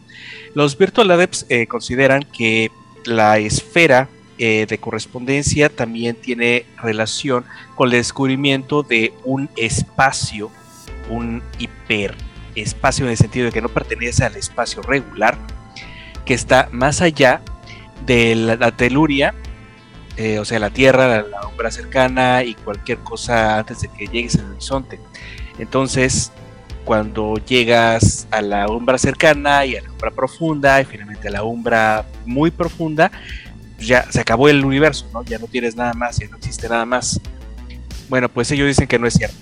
Los 0.55 0.79
Virtual 0.79 1.11
Adepts 1.11 1.45
eh, 1.51 1.67
consideran 1.67 2.23
que 2.23 2.71
la 3.05 3.37
esfera 3.37 4.09
eh, 4.39 4.65
de 4.67 4.79
correspondencia 4.79 5.69
también 5.69 6.17
tiene 6.17 6.65
relación 6.79 7.45
con 7.75 7.89
el 7.89 7.93
descubrimiento 7.93 8.83
de 8.83 9.13
un 9.25 9.51
espacio, 9.57 10.51
un 11.11 11.43
hiperespacio 11.59 13.05
en 13.05 13.11
el 13.11 13.17
sentido 13.19 13.47
de 13.47 13.53
que 13.53 13.61
no 13.61 13.69
pertenece 13.69 14.25
al 14.25 14.37
espacio 14.37 14.81
regular, 14.81 15.37
que 16.25 16.33
está 16.33 16.71
más 16.73 17.03
allá 17.03 17.43
de 18.07 18.35
la 18.35 18.75
teluria 18.75 19.35
eh, 20.17 20.39
o 20.39 20.45
sea, 20.45 20.59
la 20.59 20.71
Tierra, 20.71 21.23
la, 21.23 21.47
umbra 21.47 21.71
cercana 21.71 22.43
y 22.43 22.55
cualquier 22.55 22.99
cosa 22.99 23.59
antes 23.59 23.81
de 23.81 23.89
que 23.89 24.07
llegues 24.07 24.37
al 24.37 24.51
horizonte. 24.53 24.99
Entonces, 25.59 26.33
cuando 26.85 27.35
llegas 27.37 28.27
a 28.31 28.41
la 28.41 28.69
umbra 28.69 28.97
cercana 28.97 29.67
y 29.67 29.77
a 29.77 29.83
la 29.83 29.91
umbra 29.91 30.11
profunda 30.11 30.81
y 30.81 30.85
finalmente 30.85 31.29
a 31.29 31.33
la 31.33 31.43
umbra 31.43 32.07
muy 32.25 32.51
profunda, 32.51 33.11
ya 33.79 34.11
se 34.11 34.21
acabó 34.21 34.49
el 34.49 34.65
universo, 34.65 35.07
¿no? 35.13 35.23
Ya 35.25 35.39
no 35.39 35.49
tienes 35.49 35.77
nada 35.77 35.93
más, 35.93 36.19
ya 36.19 36.29
no 36.29 36.37
existe 36.37 36.69
nada 36.69 36.87
más. 36.87 37.21
Bueno, 38.09 38.29
pues 38.29 38.51
ellos 38.53 38.69
dicen 38.69 38.87
que 38.87 38.99
no 38.99 39.07
es 39.07 39.15
cierto. 39.15 39.37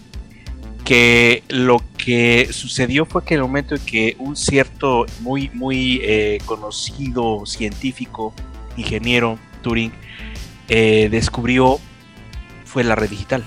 Que 0.84 1.44
lo 1.48 1.82
que 1.96 2.48
sucedió 2.52 3.06
fue 3.06 3.24
que 3.24 3.34
en 3.34 3.40
el 3.40 3.46
momento 3.46 3.74
en 3.74 3.84
que 3.84 4.16
un 4.18 4.36
cierto, 4.36 5.06
muy, 5.20 5.50
muy 5.54 6.00
eh, 6.02 6.38
conocido 6.44 7.46
científico, 7.46 8.34
ingeniero, 8.76 9.38
Turing, 9.62 9.92
eh, 10.68 11.08
descubrió 11.10 11.78
fue 12.64 12.84
la 12.84 12.94
red 12.94 13.10
digital. 13.10 13.44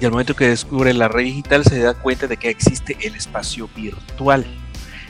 Y 0.00 0.04
al 0.04 0.12
momento 0.12 0.34
que 0.34 0.48
descubre 0.48 0.94
la 0.94 1.08
red 1.08 1.24
digital 1.24 1.64
se 1.64 1.78
da 1.78 1.94
cuenta 1.94 2.26
de 2.26 2.36
que 2.36 2.48
existe 2.48 2.96
el 3.02 3.14
espacio 3.14 3.68
virtual, 3.76 4.46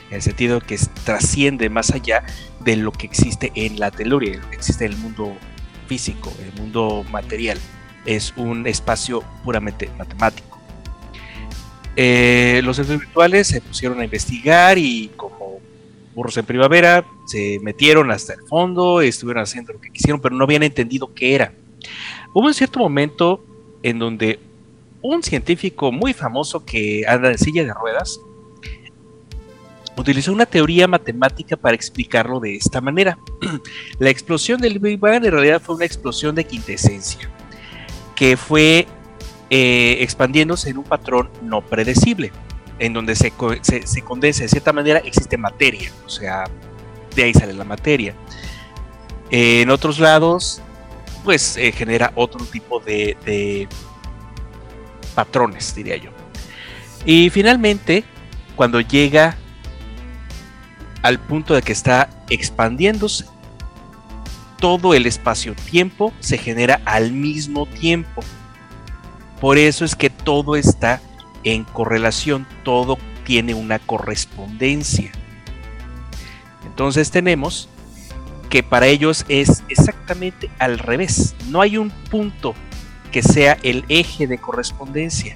en 0.09 0.17
el 0.17 0.23
sentido 0.23 0.61
que 0.61 0.77
trasciende 1.05 1.69
más 1.69 1.91
allá 1.93 2.25
de 2.61 2.77
lo 2.77 2.91
que 2.91 3.07
existe 3.07 3.53
en 3.55 3.79
la 3.79 3.91
teoría, 3.91 4.41
existe 4.51 4.85
el 4.85 4.97
mundo 4.97 5.37
físico, 5.87 6.33
el 6.41 6.53
mundo 6.61 7.05
material. 7.11 7.59
Es 8.07 8.33
un 8.37 8.67
espacio 8.67 9.23
puramente 9.45 9.89
matemático. 9.99 10.59
Eh, 11.97 12.61
los 12.65 12.77
centros 12.77 12.99
virtuales 12.99 13.49
se 13.49 13.61
pusieron 13.61 14.01
a 14.01 14.05
investigar 14.05 14.79
y 14.79 15.11
como 15.17 15.40
en 16.37 16.45
primavera, 16.45 17.05
se 17.27 17.59
metieron 17.63 18.11
hasta 18.11 18.35
el 18.35 18.43
fondo, 18.47 19.01
estuvieron 19.01 19.43
haciendo 19.43 19.73
lo 19.73 19.81
que 19.81 19.91
quisieron, 19.91 20.21
pero 20.21 20.35
no 20.37 20.45
habían 20.45 20.63
entendido 20.63 21.13
qué 21.15 21.35
era. 21.35 21.55
Hubo 22.35 22.47
un 22.47 22.55
cierto 22.55 22.79
momento 22.79 23.45
en 23.83 23.99
donde 23.99 24.39
un 25.03 25.23
científico 25.23 25.91
muy 25.91 26.13
famoso 26.13 26.65
que 26.65 27.05
anda 27.09 27.31
en 27.31 27.39
silla 27.39 27.65
de 27.65 27.73
ruedas 27.73 28.21
utilizó 29.97 30.33
una 30.33 30.47
teoría 30.47 30.87
matemática 30.87 31.57
para 31.57 31.75
explicarlo 31.75 32.39
de 32.39 32.57
esta 32.57 32.81
manera. 32.81 33.19
La 33.99 34.11
explosión 34.11 34.61
del 34.61 34.79
Big 34.79 34.99
Bang 34.99 35.25
en 35.25 35.33
realidad 35.33 35.61
fue 35.61 35.77
una 35.77 35.85
explosión 35.85 36.35
de 36.35 36.45
quintesencia, 36.45 37.31
que 38.15 38.37
fue 38.37 38.87
eh, 39.49 39.97
expandiéndose 40.01 40.71
en 40.71 40.79
un 40.79 40.85
patrón 40.85 41.31
no 41.43 41.63
predecible 41.63 42.31
en 42.81 42.95
donde 42.95 43.15
se, 43.15 43.31
condensa 43.31 44.43
de 44.43 44.49
cierta 44.49 44.73
manera, 44.73 44.99
existe 45.01 45.37
materia, 45.37 45.93
o 46.07 46.09
sea, 46.09 46.45
de 47.15 47.23
ahí 47.23 47.35
sale 47.35 47.53
la 47.53 47.65
materia. 47.65 48.15
en 49.31 49.71
otros 49.71 50.01
lados, 50.01 50.63
pues 51.23 51.57
eh, 51.59 51.73
genera 51.73 52.11
otro 52.15 52.45
tipo 52.47 52.81
de, 52.81 53.69
patrones, 55.15 55.75
diría 55.75 55.97
yo. 55.97 56.11
Y 57.05 57.29
finalmente, 57.31 58.05
cuando 58.57 58.81
llega 58.81 59.37
al 61.03 61.19
punto 61.19 61.55
de 61.55 61.63
que 61.63 61.73
está 61.73 62.09
expandiéndose, 62.31 63.27
todo 64.59 64.95
el 64.95 65.07
espacio-tiempo 65.07 66.13
se 66.21 66.39
genera 66.39 66.81
al 66.87 67.13
mismo 67.13 67.67
tiempo. 67.67 68.23
Por 69.41 69.59
eso 69.59 69.85
es 69.85 69.95
que 69.95 70.09
todo 70.11 70.57
está 70.57 71.01
en 71.45 71.65
correlación, 71.65 72.47
todo 72.65 72.99
tiene 73.25 73.55
una 73.55 73.79
correspondencia. 73.79 75.13
Entonces 76.67 77.11
tenemos 77.11 77.69
que 78.49 78.63
para 78.63 78.87
ellos 78.87 79.25
es 79.29 79.63
exactamente 79.69 80.51
al 80.59 80.79
revés. 80.79 81.35
No 81.49 81.61
hay 81.61 81.77
un 81.77 81.91
punto 81.91 82.55
que 83.13 83.23
sea 83.23 83.59
el 83.63 83.85
eje 83.89 84.27
de 84.27 84.39
correspondencia 84.39 85.35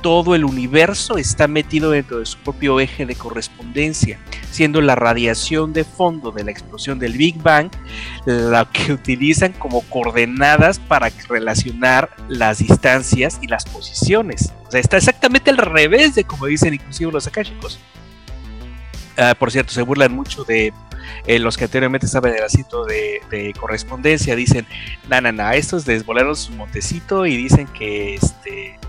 todo 0.00 0.34
el 0.34 0.44
universo 0.44 1.18
está 1.18 1.48
metido 1.48 1.90
dentro 1.90 2.18
de 2.18 2.26
su 2.26 2.38
propio 2.38 2.80
eje 2.80 3.06
de 3.06 3.14
correspondencia, 3.14 4.18
siendo 4.50 4.80
la 4.80 4.94
radiación 4.94 5.72
de 5.72 5.84
fondo 5.84 6.30
de 6.30 6.44
la 6.44 6.50
explosión 6.50 6.98
del 6.98 7.12
Big 7.12 7.42
Bang 7.42 7.70
la 8.24 8.64
que 8.70 8.92
utilizan 8.92 9.52
como 9.52 9.82
coordenadas 9.82 10.78
para 10.78 11.10
relacionar 11.28 12.10
las 12.28 12.58
distancias 12.58 13.38
y 13.42 13.46
las 13.46 13.64
posiciones. 13.64 14.52
O 14.66 14.70
sea, 14.70 14.80
está 14.80 14.96
exactamente 14.96 15.50
al 15.50 15.58
revés 15.58 16.14
de 16.14 16.24
como 16.24 16.46
dicen 16.46 16.74
inclusive 16.74 17.12
los 17.12 17.26
akáshicos. 17.26 17.78
Ah, 19.16 19.34
por 19.38 19.50
cierto, 19.50 19.72
se 19.72 19.82
burlan 19.82 20.12
mucho 20.12 20.44
de 20.44 20.72
eh, 21.26 21.38
los 21.38 21.56
que 21.56 21.64
anteriormente 21.64 22.06
saben 22.06 22.34
el 22.34 22.42
asiento 22.42 22.84
de, 22.84 23.20
de, 23.30 23.52
correspondencia. 23.52 24.34
Dicen, 24.34 24.66
na, 25.08 25.20
na, 25.20 25.32
na, 25.32 25.54
estos 25.56 25.84
desvolaron 25.84 26.36
su 26.36 26.52
montecito 26.52 27.26
y 27.26 27.36
dicen 27.36 27.66
que 27.66 28.14
este 28.14 28.79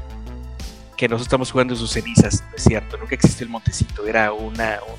que 1.02 1.08
nosotros 1.08 1.26
estamos 1.26 1.52
jugando 1.52 1.76
sus 1.76 1.90
cenizas, 1.90 2.44
es 2.56 2.64
cierto, 2.64 2.96
nunca 2.96 3.16
existió 3.16 3.44
el 3.44 3.50
montecito, 3.50 4.06
era 4.06 4.34
un 4.34 4.54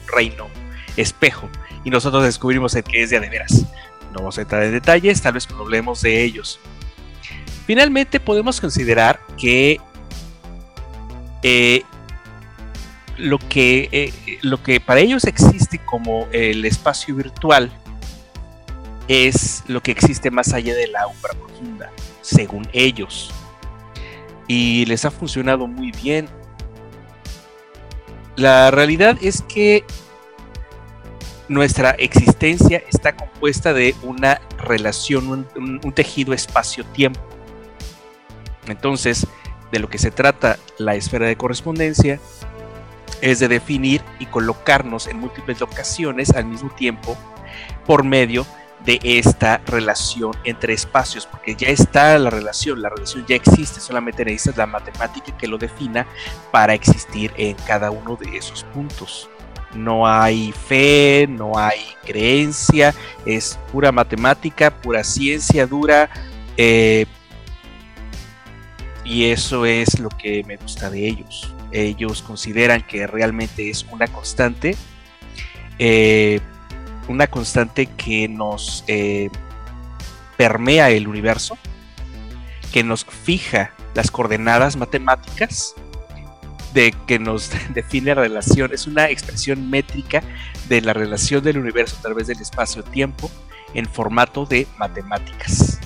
reino 0.08 0.48
espejo 0.96 1.48
y 1.84 1.90
nosotros 1.90 2.24
descubrimos 2.24 2.74
el 2.74 2.82
que 2.82 3.04
es 3.04 3.10
de, 3.10 3.20
veras. 3.20 3.64
No 4.10 4.18
vamos 4.18 4.36
a 4.36 4.40
entrar 4.40 4.64
en 4.64 4.72
detalles, 4.72 5.22
tal 5.22 5.34
vez 5.34 5.46
hablemos 5.56 6.02
de 6.02 6.24
ellos. 6.24 6.58
Finalmente 7.66 8.18
podemos 8.18 8.60
considerar 8.60 9.20
que 9.38 9.80
eh, 11.44 11.84
lo, 13.16 13.38
que, 13.38 13.88
eh, 13.92 14.40
lo 14.42 14.60
que 14.60 14.80
para 14.80 14.98
ellos 14.98 15.22
existe 15.22 15.78
como 15.78 16.26
el 16.32 16.64
espacio 16.64 17.14
virtual 17.14 17.70
es 19.06 19.62
lo 19.68 19.80
que 19.80 19.92
existe 19.92 20.32
más 20.32 20.52
allá 20.52 20.74
de 20.74 20.88
la 20.88 21.06
umbra 21.06 21.32
profunda, 21.34 21.92
según 22.22 22.66
ellos 22.72 23.32
y 24.46 24.84
les 24.86 25.04
ha 25.04 25.10
funcionado 25.10 25.66
muy 25.66 25.92
bien. 25.92 26.28
La 28.36 28.70
realidad 28.70 29.18
es 29.20 29.42
que 29.42 29.84
nuestra 31.48 31.90
existencia 31.92 32.82
está 32.88 33.14
compuesta 33.14 33.72
de 33.72 33.94
una 34.02 34.40
relación, 34.58 35.46
un, 35.54 35.92
tejido 35.92 36.32
espacio-tiempo. 36.32 37.20
Entonces, 38.66 39.26
de 39.70 39.78
lo 39.78 39.88
que 39.88 39.98
se 39.98 40.10
trata 40.10 40.58
la 40.78 40.94
esfera 40.94 41.26
de 41.26 41.36
correspondencia 41.36 42.20
es 43.20 43.38
de 43.38 43.48
definir 43.48 44.02
y 44.18 44.26
colocarnos 44.26 45.06
en 45.06 45.18
múltiples 45.18 45.60
locaciones 45.60 46.30
al 46.30 46.46
mismo 46.46 46.70
tiempo 46.70 47.16
por 47.86 48.04
medio 48.04 48.44
de 48.44 48.61
esta 48.86 49.58
relación 49.66 50.32
entre 50.44 50.72
espacios, 50.72 51.26
porque 51.26 51.54
ya 51.54 51.68
está 51.68 52.18
la 52.18 52.30
relación, 52.30 52.82
la 52.82 52.88
relación 52.88 53.24
ya 53.26 53.36
existe, 53.36 53.80
solamente 53.80 54.24
necesitas 54.24 54.56
la 54.56 54.66
matemática 54.66 55.36
que 55.36 55.46
lo 55.46 55.58
defina 55.58 56.06
para 56.50 56.74
existir 56.74 57.32
en 57.36 57.54
cada 57.66 57.90
uno 57.90 58.16
de 58.16 58.36
esos 58.36 58.64
puntos. 58.64 59.30
No 59.74 60.06
hay 60.06 60.52
fe, 60.52 61.26
no 61.28 61.56
hay 61.56 61.80
creencia, 62.04 62.94
es 63.24 63.58
pura 63.70 63.90
matemática, 63.90 64.70
pura 64.70 65.02
ciencia 65.02 65.66
dura. 65.66 66.10
Eh, 66.56 67.06
y 69.04 69.30
eso 69.30 69.64
es 69.64 69.98
lo 69.98 70.10
que 70.10 70.44
me 70.44 70.56
gusta 70.56 70.90
de 70.90 71.06
ellos. 71.06 71.54
Ellos 71.72 72.22
consideran 72.22 72.82
que 72.82 73.06
realmente 73.06 73.70
es 73.70 73.86
una 73.90 74.06
constante. 74.06 74.76
Eh, 75.78 76.40
una 77.08 77.26
constante 77.26 77.86
que 77.86 78.28
nos 78.28 78.84
eh, 78.86 79.30
permea 80.36 80.90
el 80.90 81.08
universo, 81.08 81.56
que 82.72 82.82
nos 82.82 83.04
fija 83.04 83.72
las 83.94 84.10
coordenadas 84.10 84.76
matemáticas, 84.76 85.74
de 86.72 86.94
que 87.06 87.18
nos 87.18 87.50
define 87.74 88.14
la 88.14 88.22
relación, 88.22 88.72
es 88.72 88.86
una 88.86 89.08
expresión 89.10 89.68
métrica 89.70 90.22
de 90.68 90.80
la 90.80 90.92
relación 90.92 91.42
del 91.42 91.58
universo 91.58 91.96
a 91.98 92.02
través 92.02 92.26
del 92.26 92.40
espacio-tiempo 92.40 93.30
en 93.74 93.86
formato 93.86 94.46
de 94.46 94.66
matemáticas. 94.78 95.78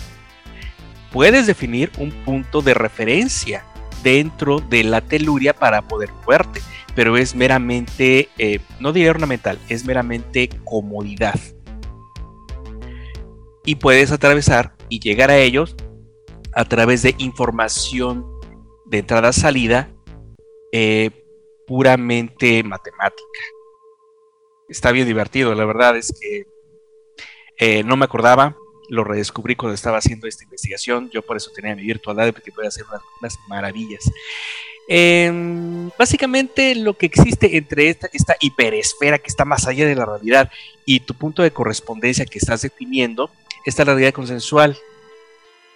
Puedes 1.12 1.46
definir 1.46 1.90
un 1.99 2.11
punto 2.11 2.62
de 2.62 2.75
referencia 2.75 3.64
dentro 4.10 4.60
de 4.60 4.84
la 4.84 5.00
teluria 5.00 5.52
para 5.52 5.82
poder 5.82 6.12
moverte 6.12 6.60
pero 6.96 7.18
es 7.18 7.34
meramente, 7.34 8.30
eh, 8.38 8.58
no 8.80 8.90
diría 8.90 9.10
ornamental, 9.10 9.58
es 9.68 9.84
meramente 9.84 10.48
comodidad. 10.64 11.38
Y 13.66 13.75
puedes 13.75 14.10
atravesar 14.12 14.75
y 14.88 14.98
llegar 15.00 15.30
a 15.30 15.36
ellos 15.36 15.76
a 16.54 16.64
través 16.64 17.02
de 17.02 17.14
información 17.18 18.25
de 18.86 19.00
entrada-salida 19.00 19.90
eh, 20.72 21.10
puramente 21.66 22.62
matemática. 22.62 23.40
Está 24.70 24.90
bien 24.90 25.06
divertido, 25.06 25.54
la 25.54 25.66
verdad 25.66 25.98
es 25.98 26.18
que 26.18 26.46
eh, 27.58 27.84
no 27.84 27.98
me 27.98 28.06
acordaba, 28.06 28.56
lo 28.88 29.04
redescubrí 29.04 29.56
cuando 29.56 29.74
estaba 29.74 29.98
haciendo 29.98 30.26
esta 30.26 30.44
investigación, 30.44 31.10
yo 31.10 31.22
por 31.22 31.36
eso 31.36 31.50
tenía 31.54 31.74
mi 31.74 31.82
virtualidad 31.82 32.32
porque 32.32 32.52
podía 32.52 32.68
hacer 32.68 32.84
unas 33.20 33.38
maravillas. 33.48 34.04
Em, 34.88 35.90
básicamente 35.98 36.76
lo 36.76 36.96
que 36.96 37.06
existe 37.06 37.56
entre 37.56 37.88
esta, 37.88 38.08
esta 38.12 38.36
hiperesfera 38.38 39.18
que 39.18 39.26
está 39.26 39.44
más 39.44 39.66
allá 39.66 39.84
de 39.84 39.96
la 39.96 40.06
realidad 40.06 40.50
y 40.84 41.00
tu 41.00 41.14
punto 41.14 41.42
de 41.42 41.50
correspondencia 41.50 42.24
que 42.24 42.38
estás 42.38 42.62
definiendo, 42.62 43.30
esta 43.64 43.84
realidad 43.84 44.12
consensual. 44.12 44.76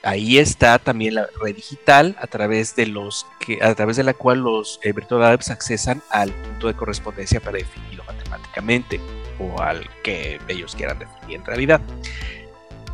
Ahí 0.02 0.38
está 0.38 0.78
también 0.78 1.16
la 1.16 1.28
red 1.42 1.56
digital 1.56 2.16
a 2.20 2.26
través 2.26 2.74
de 2.74 2.86
los 2.86 3.26
que 3.38 3.62
a 3.62 3.74
través 3.74 3.96
de 3.98 4.04
la 4.04 4.14
cual 4.14 4.38
los 4.38 4.80
eh, 4.82 4.92
virtual 4.92 5.24
apps 5.24 5.50
accesan 5.50 6.02
al 6.08 6.32
punto 6.32 6.68
de 6.68 6.74
correspondencia 6.74 7.38
para 7.38 7.58
definirlo 7.58 8.04
matemáticamente 8.04 8.98
o 9.38 9.60
al 9.60 9.86
que 10.02 10.40
ellos 10.48 10.74
quieran 10.74 11.00
definir 11.00 11.36
en 11.36 11.44
realidad 11.44 11.82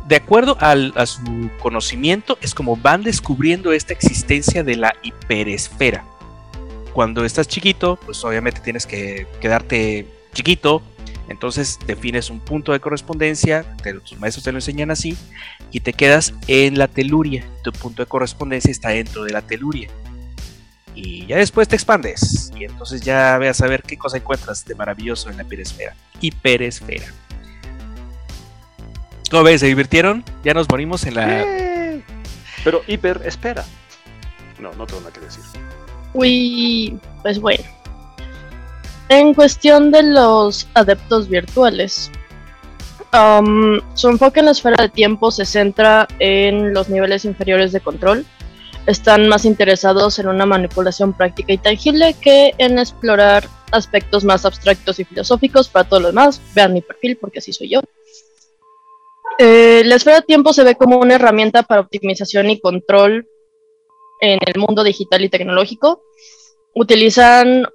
de 0.07 0.15
acuerdo 0.15 0.57
a 0.59 1.05
su 1.05 1.49
conocimiento, 1.59 2.37
es 2.41 2.53
como 2.53 2.77
van 2.77 3.03
descubriendo 3.03 3.73
esta 3.73 3.93
existencia 3.93 4.63
de 4.63 4.77
la 4.77 4.95
hiperesfera. 5.03 6.05
Cuando 6.93 7.25
estás 7.25 7.47
chiquito, 7.47 7.99
pues 8.05 8.23
obviamente 8.23 8.61
tienes 8.61 8.85
que 8.85 9.27
quedarte 9.41 10.07
chiquito, 10.33 10.81
entonces 11.27 11.77
defines 11.85 12.29
un 12.29 12.39
punto 12.39 12.71
de 12.71 12.79
correspondencia, 12.79 13.65
tus 14.05 14.17
maestros 14.17 14.45
te 14.45 14.53
lo 14.53 14.59
enseñan 14.59 14.91
así, 14.91 15.17
y 15.71 15.81
te 15.81 15.91
quedas 15.91 16.33
en 16.47 16.77
la 16.77 16.87
teluria. 16.87 17.45
Tu 17.63 17.73
punto 17.73 18.01
de 18.01 18.07
correspondencia 18.07 18.71
está 18.71 18.89
dentro 18.89 19.25
de 19.25 19.33
la 19.33 19.41
teluria. 19.41 19.89
Y 20.95 21.25
ya 21.25 21.35
después 21.35 21.67
te 21.67 21.75
expandes, 21.75 22.51
y 22.57 22.63
entonces 22.63 23.01
ya 23.01 23.37
veas 23.37 23.61
a 23.61 23.67
ver 23.67 23.83
qué 23.83 23.97
cosa 23.97 24.15
encuentras 24.15 24.63
de 24.63 24.73
maravilloso 24.73 25.29
en 25.29 25.35
la 25.35 25.43
hiperesfera. 25.43 25.95
Hiperesfera. 26.21 27.07
¿Cómo 29.29 29.43
ves? 29.43 29.61
¿Se 29.61 29.67
divirtieron? 29.67 30.23
Ya 30.43 30.53
nos 30.53 30.69
morimos 30.69 31.05
en 31.05 31.15
la. 31.15 31.45
Pero 32.63 32.81
hiper, 32.87 33.21
espera. 33.25 33.65
No, 34.59 34.71
no 34.73 34.87
tengo 34.87 35.01
nada 35.01 35.13
que 35.13 35.19
decir. 35.19 35.43
Uy, 36.13 36.99
pues 37.21 37.39
bueno. 37.39 37.63
En 39.09 39.33
cuestión 39.33 39.91
de 39.91 40.03
los 40.03 40.67
adeptos 40.73 41.29
virtuales, 41.29 42.11
um, 43.13 43.79
su 43.93 44.09
enfoque 44.09 44.39
en 44.39 44.45
la 44.47 44.51
esfera 44.51 44.81
de 44.81 44.89
tiempo 44.89 45.31
se 45.31 45.45
centra 45.45 46.07
en 46.19 46.73
los 46.73 46.89
niveles 46.89 47.25
inferiores 47.25 47.71
de 47.71 47.79
control. 47.79 48.25
Están 48.85 49.27
más 49.27 49.45
interesados 49.45 50.17
en 50.19 50.27
una 50.27 50.45
manipulación 50.45 51.13
práctica 51.13 51.53
y 51.53 51.57
tangible 51.57 52.15
que 52.19 52.53
en 52.57 52.79
explorar 52.79 53.47
aspectos 53.71 54.23
más 54.23 54.45
abstractos 54.45 54.99
y 54.99 55.05
filosóficos. 55.05 55.67
Para 55.67 55.87
todo 55.87 55.99
lo 55.99 56.07
demás, 56.07 56.41
vean 56.55 56.73
mi 56.73 56.81
perfil 56.81 57.17
porque 57.17 57.39
así 57.39 57.51
soy 57.51 57.69
yo. 57.69 57.81
Eh, 59.39 59.83
la 59.85 59.95
esfera 59.95 60.17
de 60.17 60.23
tiempo 60.23 60.51
se 60.53 60.63
ve 60.63 60.75
como 60.75 60.97
una 60.97 61.15
herramienta 61.15 61.63
para 61.63 61.81
optimización 61.81 62.49
y 62.49 62.59
control 62.59 63.27
en 64.21 64.39
el 64.45 64.59
mundo 64.59 64.83
digital 64.83 65.23
y 65.23 65.29
tecnológico. 65.29 66.03
Utilizan 66.73 67.67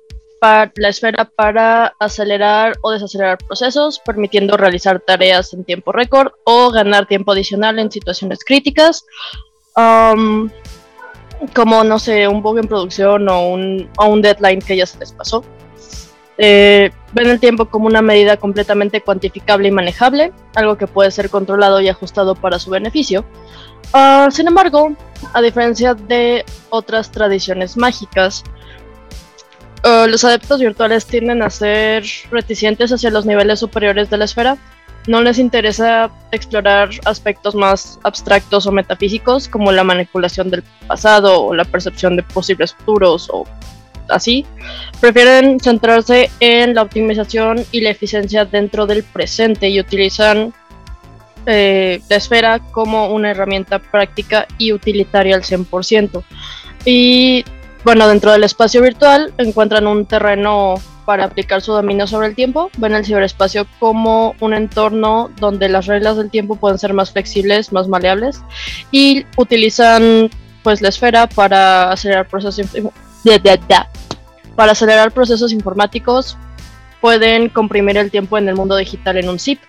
la 0.43 0.89
esfera 0.89 1.31
para 1.37 1.95
acelerar 2.01 2.75
o 2.83 2.91
desacelerar 2.91 3.39
procesos, 3.39 4.01
permitiendo 4.01 4.57
realizar 4.57 5.01
tareas 5.01 5.55
en 5.55 5.65
tiempo 5.65 5.93
récord 5.93 6.33
o 6.45 6.73
ganar 6.73 7.07
tiempo 7.07 7.31
adicional 7.31 7.79
en 7.79 7.93
situaciones 7.93 8.41
críticas, 8.45 9.05
um, 9.77 10.51
como, 11.55 11.85
no 11.85 11.99
sé, 12.01 12.27
un 12.27 12.43
bug 12.43 12.59
en 12.59 12.67
producción 12.67 13.29
o 13.29 13.51
un, 13.51 13.89
o 13.99 14.07
un 14.07 14.21
deadline 14.21 14.61
que 14.61 14.77
ya 14.77 14.87
se 14.87 14.99
les 14.99 15.13
pasó. 15.13 15.45
Eh, 16.39 16.91
ven 17.13 17.29
el 17.29 17.41
tiempo 17.41 17.67
como 17.67 17.87
una 17.87 18.03
medida 18.03 18.37
completamente 18.37 19.03
cuantificable 19.03 19.69
y 19.69 19.71
manejable, 19.71 20.33
algo 20.55 20.77
que 20.77 20.87
puede 20.87 21.11
ser 21.11 21.29
controlado 21.31 21.81
y 21.81 21.89
ajustado 21.89 22.35
para 22.35 22.59
su 22.59 22.71
beneficio. 22.71 23.25
Ah, 23.93 24.29
sin 24.31 24.49
embargo, 24.49 24.97
a 25.35 25.43
diferencia 25.43 25.95
de 25.95 26.45
otras 26.71 27.11
tradiciones 27.11 27.77
mágicas, 27.77 28.45
ah, 29.85 30.07
los 30.09 30.25
adeptos 30.25 30.61
virtuales 30.61 31.07
tienden 31.07 31.43
a 31.43 31.51
ser 31.51 32.05
reticentes 32.31 32.93
hacia 32.93 33.11
los 33.11 33.27
niveles 33.27 33.61
superiores 33.61 34.09
de 34.09 34.17
la 34.17 34.25
esfera. 34.25 34.57
No 35.09 35.21
les 35.21 35.39
interesa 35.39 36.11
explorar 36.31 36.91
aspectos 37.05 37.57
más 37.57 37.99
abstractos 38.05 38.67
o 38.67 38.73
metafísicos 38.73 39.49
como 39.49 39.73
la 39.73 39.83
manipulación 39.83 40.49
del 40.49 40.63
pasado 40.87 41.43
o 41.43 41.55
la 41.55 41.65
percepción 41.65 42.17
de 42.17 42.23
posibles 42.23 42.73
futuros 42.73 43.29
o 43.33 43.45
así, 44.13 44.47
prefieren 45.01 45.59
centrarse 45.61 46.31
en 46.41 46.75
la 46.75 46.83
optimización 46.83 47.65
y 47.73 47.81
la 47.81 47.91
eficiencia 47.91 48.45
dentro 48.45 48.87
del 48.87 49.03
presente 49.03 49.69
y 49.69 49.81
utilizan 49.81 50.53
eh, 51.47 52.01
la 52.09 52.17
esfera 52.17 52.61
como 52.71 53.09
una 53.09 53.31
herramienta 53.31 53.79
práctica 53.79 54.47
y 54.59 54.73
utilitaria 54.73 55.35
al 55.35 55.43
100%. 55.43 56.23
Y 56.85 57.45
bueno, 57.85 58.07
dentro 58.07 58.31
del 58.33 58.45
espacio 58.45 58.81
virtual 58.81 59.33
encuentran 59.39 59.87
un 59.87 60.07
terreno 60.07 60.75
para 61.05 61.25
aplicar 61.25 61.61
su 61.63 61.73
dominio 61.73 62.07
sobre 62.07 62.29
el 62.29 62.35
tiempo. 62.35 62.71
Ven 62.79 62.95
el 62.95 63.05
ciberespacio 63.05 63.67
como 63.81 64.35
un 64.41 64.55
entorno 64.55 65.31
donde 65.39 65.69
las 65.69 65.87
reglas 65.87 66.17
del 66.17 66.31
tiempo 66.31 66.57
pueden 66.57 66.79
ser 66.79 66.95
más 66.95 67.13
flexibles, 67.13 67.73
más 67.73 67.89
maleables 67.89 68.41
y 68.93 69.27
utilizan 69.37 70.31
pues 70.63 70.81
la 70.81 70.91
esfera 70.91 71.29
para 71.29 71.91
acelerar 71.91 72.29
procesos 72.29 72.61
para 74.57 74.73
acelerar 74.73 75.13
procesos 75.13 75.53
informáticos, 75.53 76.37
pueden 77.01 77.49
comprimir 77.49 77.97
el 77.97 78.11
tiempo 78.11 78.39
en 78.39 78.49
el 78.49 78.55
mundo 78.55 78.77
digital 78.77 79.17
en 79.17 79.29
un 79.29 79.39
zip 79.39 79.61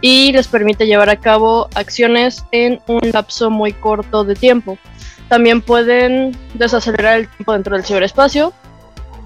y 0.00 0.32
les 0.32 0.48
permite 0.48 0.86
llevar 0.86 1.10
a 1.10 1.16
cabo 1.16 1.68
acciones 1.74 2.44
en 2.52 2.80
un 2.86 3.00
lapso 3.12 3.50
muy 3.50 3.72
corto 3.72 4.24
de 4.24 4.34
tiempo. 4.34 4.78
También 5.28 5.60
pueden 5.60 6.36
desacelerar 6.54 7.18
el 7.18 7.28
tiempo 7.28 7.52
dentro 7.52 7.76
del 7.76 7.84
ciberespacio, 7.84 8.52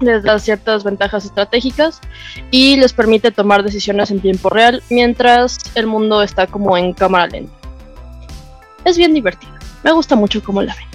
les 0.01 0.23
da 0.23 0.39
ciertas 0.39 0.83
ventajas 0.83 1.25
estratégicas 1.25 2.01
y 2.51 2.75
les 2.75 2.91
permite 2.91 3.31
tomar 3.31 3.63
decisiones 3.63 4.11
en 4.11 4.19
tiempo 4.19 4.49
real 4.49 4.83
mientras 4.89 5.59
el 5.75 5.87
mundo 5.87 6.21
está 6.21 6.47
como 6.47 6.77
en 6.77 6.93
cámara 6.93 7.27
lenta. 7.27 7.53
Es 8.83 8.97
bien 8.97 9.13
divertido, 9.13 9.53
me 9.83 9.91
gusta 9.93 10.15
mucho 10.15 10.43
cómo 10.43 10.61
la 10.61 10.75
ven. 10.75 10.92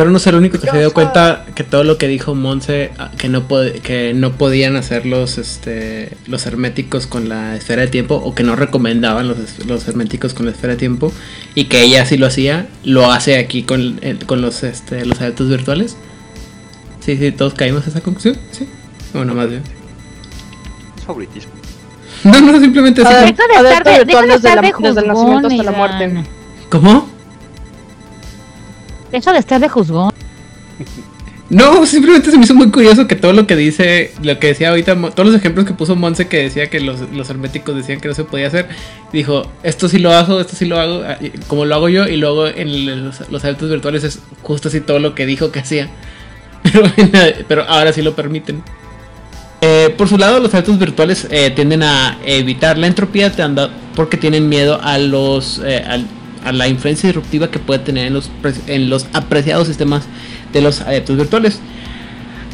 Espero 0.00 0.12
no 0.12 0.18
ser 0.18 0.32
el 0.32 0.40
único 0.40 0.58
que 0.58 0.66
se 0.66 0.78
dio 0.78 0.94
cuenta 0.94 1.44
que 1.54 1.62
todo 1.62 1.84
lo 1.84 1.98
que 1.98 2.08
dijo 2.08 2.34
Monse, 2.34 2.90
ah, 2.98 3.10
que 3.18 3.28
no, 3.28 3.46
que 3.46 4.14
no 4.14 4.32
podían 4.32 4.76
hacer 4.76 5.04
los, 5.04 5.36
este, 5.36 6.16
los 6.26 6.46
herméticos 6.46 7.06
con 7.06 7.28
la 7.28 7.54
esfera 7.54 7.82
de 7.82 7.88
tiempo, 7.88 8.14
o 8.14 8.34
que 8.34 8.42
no 8.42 8.56
recomendaban 8.56 9.28
los, 9.28 9.36
los 9.66 9.86
herméticos 9.86 10.32
con 10.32 10.46
la 10.46 10.52
esfera 10.52 10.72
de 10.72 10.78
tiempo, 10.78 11.12
y 11.54 11.64
que 11.64 11.82
ella 11.82 12.06
sí 12.06 12.16
lo 12.16 12.26
hacía, 12.26 12.66
lo 12.82 13.12
hace 13.12 13.36
aquí 13.36 13.62
con, 13.62 14.00
con 14.24 14.40
los, 14.40 14.62
este, 14.62 15.04
los 15.04 15.20
adeptos 15.20 15.50
virtuales. 15.50 15.98
Sí, 17.00 17.18
sí, 17.18 17.30
todos 17.30 17.52
caímos 17.52 17.86
a 17.86 17.90
esa 17.90 18.00
conclusión, 18.00 18.38
sí. 18.52 18.66
Bueno, 19.12 19.34
más 19.34 19.50
bien. 19.50 19.62
favoritismo. 21.04 21.52
No, 22.24 22.40
no, 22.40 22.58
simplemente. 22.58 23.02
Deja 23.02 23.20
de 23.20 23.28
estar 23.28 23.46
de, 23.84 24.04
deja 24.06 24.22
de 24.22 24.32
estar 24.32 24.62
de 24.62 24.72
desde 24.78 25.00
el 25.02 25.08
nacimiento 25.08 25.48
hasta 25.48 25.62
la 25.62 25.72
muerte. 25.72 26.24
¿Cómo? 26.70 27.19
Deja 29.10 29.32
de 29.32 29.38
estar 29.38 29.60
de 29.60 29.68
juzgón. 29.68 30.12
No, 31.50 31.84
simplemente 31.84 32.30
se 32.30 32.38
me 32.38 32.44
hizo 32.44 32.54
muy 32.54 32.70
curioso 32.70 33.08
que 33.08 33.16
todo 33.16 33.32
lo 33.32 33.44
que 33.48 33.56
dice, 33.56 34.12
lo 34.22 34.38
que 34.38 34.46
decía 34.46 34.68
ahorita, 34.68 34.94
todos 35.10 35.26
los 35.26 35.34
ejemplos 35.34 35.66
que 35.66 35.74
puso 35.74 35.96
Monse 35.96 36.28
que 36.28 36.44
decía 36.44 36.70
que 36.70 36.78
los, 36.78 37.00
herméticos 37.28 37.74
decían 37.74 38.00
que 38.00 38.06
no 38.06 38.14
se 38.14 38.22
podía 38.22 38.46
hacer, 38.46 38.68
dijo, 39.12 39.50
esto 39.64 39.88
sí 39.88 39.98
lo 39.98 40.12
hago, 40.12 40.40
esto 40.40 40.54
sí 40.54 40.64
lo 40.64 40.78
hago, 40.78 41.02
ah, 41.04 41.18
como 41.48 41.64
lo 41.64 41.74
hago 41.74 41.88
yo, 41.88 42.06
y 42.06 42.18
luego 42.18 42.46
en 42.46 43.04
los, 43.04 43.28
los 43.30 43.42
virtuales 43.42 44.04
es 44.04 44.20
justo 44.42 44.68
así 44.68 44.80
todo 44.80 45.00
lo 45.00 45.16
que 45.16 45.26
dijo 45.26 45.50
que 45.50 45.58
hacía. 45.58 45.90
Pero, 47.48 47.64
ahora 47.64 47.92
sí 47.92 48.00
lo 48.02 48.14
permiten. 48.14 48.62
Eh, 49.60 49.92
por 49.98 50.08
su 50.08 50.18
lado, 50.18 50.38
los 50.38 50.52
saltos 50.52 50.78
virtuales 50.78 51.26
eh, 51.30 51.50
tienden 51.50 51.82
a 51.82 52.16
evitar 52.24 52.78
la 52.78 52.86
entropía 52.86 53.32
porque 53.96 54.16
tienen 54.16 54.48
miedo 54.48 54.80
a 54.80 54.98
los 54.98 55.60
eh, 55.64 55.84
a 56.44 56.52
la 56.52 56.68
influencia 56.68 57.08
disruptiva 57.08 57.50
que 57.50 57.58
puede 57.58 57.80
tener 57.80 58.06
en 58.06 58.14
los, 58.14 58.30
en 58.66 58.90
los 58.90 59.06
apreciados 59.12 59.68
sistemas 59.68 60.04
de 60.52 60.60
los 60.60 60.80
adeptos 60.80 61.16
virtuales. 61.16 61.60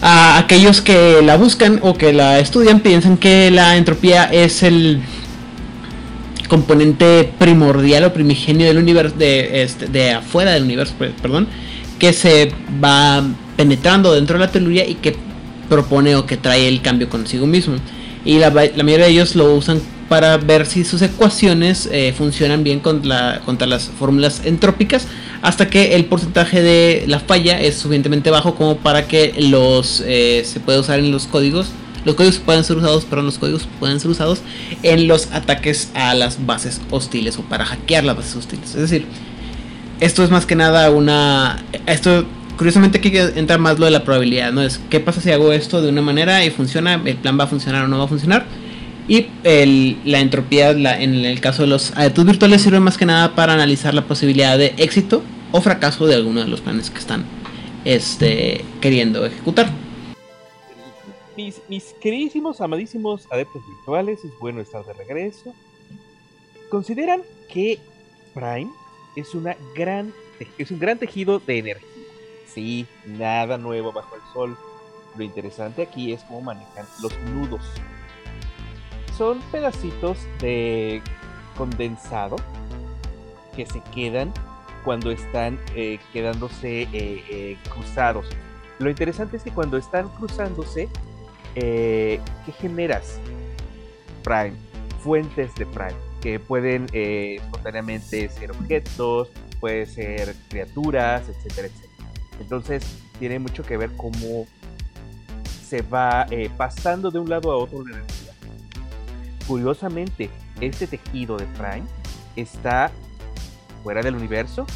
A 0.02 0.38
aquellos 0.38 0.82
que 0.82 1.22
la 1.22 1.36
buscan 1.36 1.80
o 1.82 1.94
que 1.94 2.12
la 2.12 2.38
estudian 2.38 2.80
piensan 2.80 3.16
que 3.16 3.50
la 3.50 3.76
entropía 3.76 4.24
es 4.24 4.62
el 4.62 5.00
componente 6.48 7.32
primordial 7.38 8.04
o 8.04 8.12
primigenio 8.12 8.66
del 8.66 8.78
universo 8.78 9.16
de, 9.16 9.62
este, 9.62 9.86
de 9.86 10.12
afuera 10.12 10.52
del 10.52 10.64
universo, 10.64 10.94
pues, 10.98 11.12
perdón, 11.20 11.48
que 11.98 12.12
se 12.12 12.52
va 12.82 13.24
penetrando 13.56 14.12
dentro 14.12 14.38
de 14.38 14.44
la 14.44 14.52
teluria 14.52 14.86
y 14.86 14.94
que 14.96 15.16
propone 15.68 16.14
o 16.14 16.26
que 16.26 16.36
trae 16.36 16.68
el 16.68 16.82
cambio 16.82 17.08
consigo 17.08 17.46
mismo. 17.46 17.76
Y 18.24 18.38
la 18.38 18.50
mayoría 18.50 19.06
de 19.06 19.08
ellos 19.08 19.34
lo 19.34 19.54
usan 19.54 19.80
para 20.08 20.36
ver 20.36 20.66
si 20.66 20.84
sus 20.84 21.02
ecuaciones 21.02 21.88
eh, 21.90 22.14
funcionan 22.16 22.62
bien 22.64 22.80
contra, 22.80 23.40
las 23.66 23.88
fórmulas 23.98 24.42
entrópicas 24.44 25.06
hasta 25.42 25.68
que 25.68 25.96
el 25.96 26.04
porcentaje 26.04 26.62
de 26.62 27.04
la 27.06 27.20
falla 27.20 27.60
es 27.60 27.76
suficientemente 27.76 28.30
bajo 28.30 28.54
como 28.54 28.78
para 28.78 29.06
que 29.06 29.34
los 29.38 30.02
eh, 30.06 30.42
se 30.44 30.60
pueda 30.60 30.80
usar 30.80 30.98
en 30.98 31.10
los 31.10 31.26
códigos. 31.26 31.68
Los 32.04 32.14
códigos 32.14 32.38
pueden 32.38 32.62
ser 32.62 32.76
usados 32.76 33.04
pero 33.08 33.22
los 33.22 33.38
códigos 33.38 33.66
pueden 33.80 33.98
ser 33.98 34.10
usados 34.10 34.40
en 34.84 35.08
los 35.08 35.32
ataques 35.32 35.90
a 35.94 36.14
las 36.14 36.46
bases 36.46 36.80
hostiles 36.90 37.36
o 37.38 37.42
para 37.42 37.64
hackear 37.64 38.04
las 38.04 38.16
bases 38.16 38.36
hostiles. 38.36 38.70
Es 38.70 38.80
decir 38.80 39.06
esto 40.00 40.22
es 40.22 40.30
más 40.30 40.46
que 40.46 40.54
nada 40.54 40.90
una 40.90 41.64
esto 41.86 42.24
curiosamente 42.56 42.98
aquí 42.98 43.12
entra 43.16 43.58
más 43.58 43.78
lo 43.78 43.86
de 43.86 43.90
la 43.90 44.04
probabilidad 44.04 44.52
no 44.52 44.62
es 44.62 44.78
qué 44.90 45.00
pasa 45.00 45.20
si 45.20 45.32
hago 45.32 45.52
esto 45.52 45.80
de 45.80 45.88
una 45.88 46.02
manera 46.02 46.44
y 46.44 46.50
funciona 46.50 47.00
el 47.02 47.16
plan 47.16 47.38
va 47.38 47.44
a 47.44 47.46
funcionar 47.46 47.84
o 47.84 47.88
no 47.88 47.98
va 47.98 48.04
a 48.04 48.08
funcionar 48.08 48.46
y 49.08 49.28
la 50.04 50.20
entropía, 50.20 50.70
en 50.70 51.24
el 51.24 51.40
caso 51.40 51.62
de 51.62 51.68
los 51.68 51.96
adeptos 51.96 52.26
virtuales, 52.26 52.62
sirve 52.62 52.80
más 52.80 52.98
que 52.98 53.06
nada 53.06 53.34
para 53.34 53.52
analizar 53.52 53.94
la 53.94 54.02
posibilidad 54.02 54.58
de 54.58 54.74
éxito 54.78 55.22
o 55.52 55.60
fracaso 55.60 56.06
de 56.06 56.16
alguno 56.16 56.40
de 56.40 56.48
los 56.48 56.60
planes 56.60 56.90
que 56.90 56.98
están 56.98 57.24
este, 57.84 58.64
queriendo 58.80 59.24
ejecutar. 59.24 59.70
Mis, 61.36 61.60
mis 61.68 61.94
queridísimos, 62.00 62.60
amadísimos 62.60 63.28
adeptos 63.30 63.62
virtuales, 63.66 64.24
es 64.24 64.32
bueno 64.40 64.60
estar 64.60 64.84
de 64.84 64.92
regreso. 64.94 65.54
¿Consideran 66.68 67.20
que 67.48 67.78
Prime 68.34 68.70
es, 69.14 69.34
una 69.34 69.56
gran, 69.76 70.12
es 70.58 70.70
un 70.72 70.80
gran 70.80 70.98
tejido 70.98 71.38
de 71.38 71.58
energía? 71.58 71.88
Sí, 72.52 72.86
nada 73.04 73.56
nuevo 73.56 73.92
bajo 73.92 74.16
el 74.16 74.22
sol. 74.32 74.56
Lo 75.16 75.22
interesante 75.22 75.82
aquí 75.82 76.12
es 76.12 76.22
cómo 76.24 76.40
manejan 76.40 76.86
los 77.00 77.12
nudos 77.32 77.62
son 79.16 79.40
pedacitos 79.50 80.18
de 80.40 81.02
condensado 81.56 82.36
que 83.54 83.66
se 83.66 83.80
quedan 83.94 84.32
cuando 84.84 85.10
están 85.10 85.58
eh, 85.74 85.98
quedándose 86.12 86.82
eh, 86.82 86.88
eh, 86.92 87.58
cruzados. 87.72 88.26
Lo 88.78 88.90
interesante 88.90 89.38
es 89.38 89.42
que 89.42 89.50
cuando 89.50 89.78
están 89.78 90.08
cruzándose, 90.10 90.88
¿qué 91.54 92.20
generas? 92.60 93.18
Prime, 94.22 94.52
fuentes 95.02 95.54
de 95.54 95.64
Prime, 95.64 95.94
que 96.20 96.38
pueden 96.38 96.86
espontáneamente 96.92 98.28
ser 98.28 98.50
objetos, 98.50 99.30
pueden 99.60 99.86
ser 99.86 100.36
criaturas, 100.50 101.22
etcétera, 101.26 101.68
etcétera. 101.68 102.10
Entonces, 102.38 102.98
tiene 103.18 103.38
mucho 103.38 103.62
que 103.62 103.78
ver 103.78 103.90
cómo 103.96 104.46
se 105.66 105.80
va 105.80 106.26
pasando 106.58 107.10
de 107.10 107.18
un 107.18 107.30
lado 107.30 107.50
a 107.50 107.56
otro 107.56 107.82
la 107.82 107.96
energía 107.96 108.15
Curiosamente, 109.46 110.30
este 110.60 110.86
tejido 110.86 111.36
de 111.36 111.46
Prime 111.46 111.84
está 112.34 112.90
fuera 113.82 114.02
del 114.02 114.16
universo, 114.16 114.66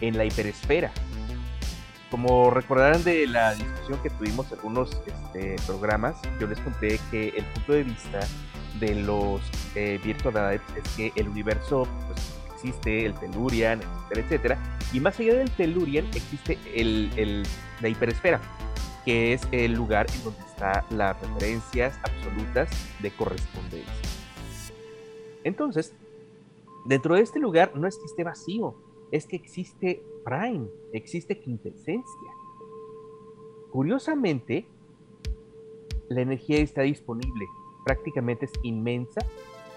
en 0.00 0.16
la 0.16 0.24
hiperesfera. 0.24 0.90
Como 2.10 2.50
recordarán 2.50 3.02
de 3.04 3.26
la 3.26 3.54
discusión 3.54 3.98
que 4.02 4.10
tuvimos 4.10 4.46
en 4.46 4.58
algunos 4.58 4.90
este, 5.06 5.56
programas, 5.66 6.16
yo 6.40 6.46
les 6.46 6.58
conté 6.60 7.00
que 7.10 7.28
el 7.28 7.44
punto 7.46 7.72
de 7.72 7.82
vista 7.82 8.20
de 8.78 8.94
los 8.94 9.40
eh, 9.74 9.98
Virtual 10.02 10.54
es 10.54 10.94
que 10.96 11.12
el 11.16 11.28
universo 11.28 11.88
pues, 12.06 12.34
existe, 12.54 13.06
el 13.06 13.14
Tellurian, 13.14 13.80
etcétera, 13.80 14.20
etcétera, 14.20 14.58
y 14.92 15.00
más 15.00 15.18
allá 15.18 15.34
del 15.34 15.50
Tellurian 15.50 16.06
existe 16.14 16.58
el, 16.74 17.42
la 17.80 17.88
hiperesfera, 17.88 18.40
que 19.06 19.32
es 19.32 19.48
el 19.52 19.72
lugar 19.72 20.06
en 20.12 20.24
donde 20.24 20.40
están 20.40 20.84
las 20.90 21.18
referencias 21.20 21.96
absolutas 22.02 22.68
de 23.00 23.12
correspondencia. 23.12 23.94
Entonces, 25.44 25.94
dentro 26.86 27.14
de 27.14 27.22
este 27.22 27.38
lugar 27.38 27.76
no 27.76 27.86
es 27.86 27.96
que 27.96 28.04
esté 28.04 28.24
vacío, 28.24 28.74
es 29.12 29.26
que 29.26 29.36
existe 29.36 30.02
Prime, 30.24 30.66
existe 30.92 31.38
quintesencia. 31.38 32.30
Curiosamente, 33.70 34.66
la 36.08 36.22
energía 36.22 36.58
está 36.58 36.82
disponible, 36.82 37.46
prácticamente 37.84 38.46
es 38.46 38.52
inmensa 38.64 39.20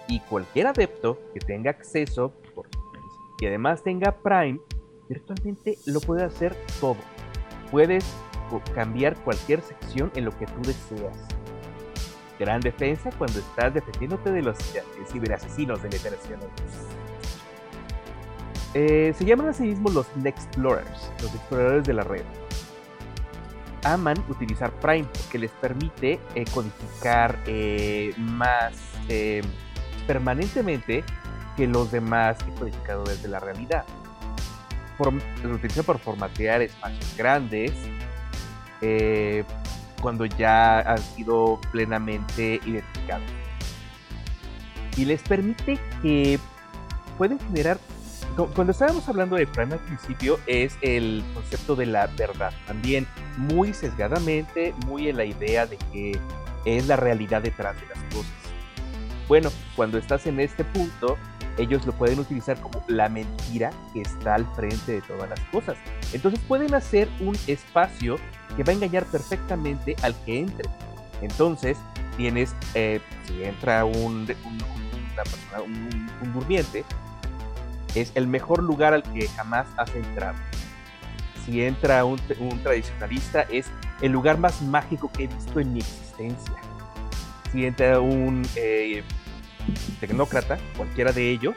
y 0.07 0.21
cualquier 0.21 0.65
adepto 0.65 1.19
que 1.35 1.39
tenga 1.39 1.69
acceso 1.69 2.33
y 3.39 3.45
además 3.45 3.83
tenga 3.83 4.11
Prime, 4.11 4.59
virtualmente 5.07 5.77
lo 5.85 6.01
puede 6.01 6.23
hacer 6.23 6.55
todo. 6.81 6.97
Puedes 7.71 8.03
cambiar 8.73 9.15
cualquier 9.17 9.62
sección 9.62 10.12
en 10.15 10.25
lo 10.25 10.38
que 10.38 10.45
tú 10.45 10.62
deseas. 10.62 11.15
Gran 12.39 12.62
defensa 12.62 13.09
cuando 13.17 13.39
estás 13.39 13.73
defendiéndote 13.73 14.31
de 14.31 14.41
los 14.41 14.57
ciberasesinos 15.12 15.83
de 15.83 15.89
la 15.89 15.95
iteración. 15.95 16.39
Eh, 18.73 19.13
se 19.17 19.25
llaman 19.25 19.49
a 19.49 19.53
sí 19.53 19.63
mismos 19.63 19.93
los 19.93 20.15
Nexplorers, 20.15 21.12
los 21.21 21.33
exploradores 21.33 21.83
de 21.85 21.93
la 21.93 22.03
red. 22.03 22.23
Aman 23.83 24.23
utilizar 24.29 24.71
Prime 24.79 25.07
porque 25.12 25.39
les 25.39 25.51
permite 25.51 26.19
eh, 26.35 26.45
codificar 26.53 27.39
eh, 27.47 28.13
más 28.17 28.73
permanentemente 30.05 31.03
que 31.57 31.65
los 31.65 31.91
demás 31.91 32.38
codificadores 32.59 33.23
de 33.23 33.29
la 33.29 33.39
realidad. 33.39 33.85
lo 35.43 35.55
utilizan 35.55 35.83
por 35.83 35.97
formatear 35.97 36.62
espacios 36.62 37.17
grandes, 37.17 37.71
eh, 38.81 39.43
cuando 40.01 40.25
ya 40.25 40.79
han 40.79 40.99
sido 40.99 41.59
plenamente 41.71 42.59
identificados. 42.65 43.27
Y 44.97 45.05
les 45.05 45.21
permite 45.21 45.79
que 46.01 46.39
pueden 47.17 47.39
generar 47.39 47.79
cuando 48.47 48.71
estábamos 48.71 49.07
hablando 49.09 49.35
de 49.35 49.45
Prime 49.47 49.73
al 49.73 49.79
principio 49.79 50.39
es 50.47 50.77
el 50.81 51.23
concepto 51.33 51.75
de 51.75 51.85
la 51.85 52.07
verdad, 52.07 52.53
también 52.67 53.07
muy 53.37 53.73
sesgadamente, 53.73 54.73
muy 54.85 55.09
en 55.09 55.17
la 55.17 55.25
idea 55.25 55.65
de 55.65 55.77
que 55.91 56.19
es 56.65 56.87
la 56.87 56.95
realidad 56.95 57.41
detrás 57.41 57.75
de 57.75 57.87
las 57.87 58.13
cosas. 58.13 58.38
Bueno, 59.29 59.51
cuando 59.75 59.99
estás 59.99 60.25
en 60.25 60.39
este 60.39 60.63
punto, 60.63 61.15
ellos 61.59 61.85
lo 61.85 61.93
pueden 61.93 62.17
utilizar 62.17 62.59
como 62.59 62.83
la 62.87 63.09
mentira 63.09 63.69
que 63.93 64.01
está 64.01 64.33
al 64.33 64.45
frente 64.55 64.93
de 64.93 65.01
todas 65.01 65.29
las 65.29 65.39
cosas. 65.51 65.77
Entonces 66.13 66.39
pueden 66.47 66.73
hacer 66.73 67.07
un 67.19 67.37
espacio 67.45 68.17
que 68.57 68.63
va 68.63 68.73
a 68.73 68.75
engañar 68.75 69.05
perfectamente 69.05 69.95
al 70.01 70.15
que 70.25 70.39
entre. 70.39 70.67
Entonces, 71.21 71.77
tienes, 72.17 72.55
eh, 72.73 73.01
si 73.27 73.43
entra 73.43 73.85
un, 73.85 74.23
una 74.23 75.23
persona, 75.23 75.61
un, 75.63 76.33
durmiente, 76.33 76.83
es 77.93 78.11
el 78.15 78.25
mejor 78.25 78.63
lugar 78.63 78.95
al 78.95 79.03
que 79.03 79.27
jamás 79.27 79.67
has 79.77 79.93
entrado. 79.93 80.39
Si 81.45 81.63
entra 81.63 82.03
un, 82.03 82.19
tradicionalista, 82.63 83.43
es 83.43 83.67
el 84.01 84.11
lugar 84.11 84.39
más 84.39 84.59
mágico 84.63 85.11
que 85.11 85.25
he 85.25 85.27
visto 85.27 85.59
en 85.59 85.73
mi 85.73 85.79
existencia. 85.81 86.55
Si 87.51 87.65
entra 87.65 87.99
un 87.99 88.43
eh, 88.55 89.03
tecnócrata, 89.99 90.58
cualquiera 90.77 91.12
de 91.12 91.32
ellos, 91.32 91.55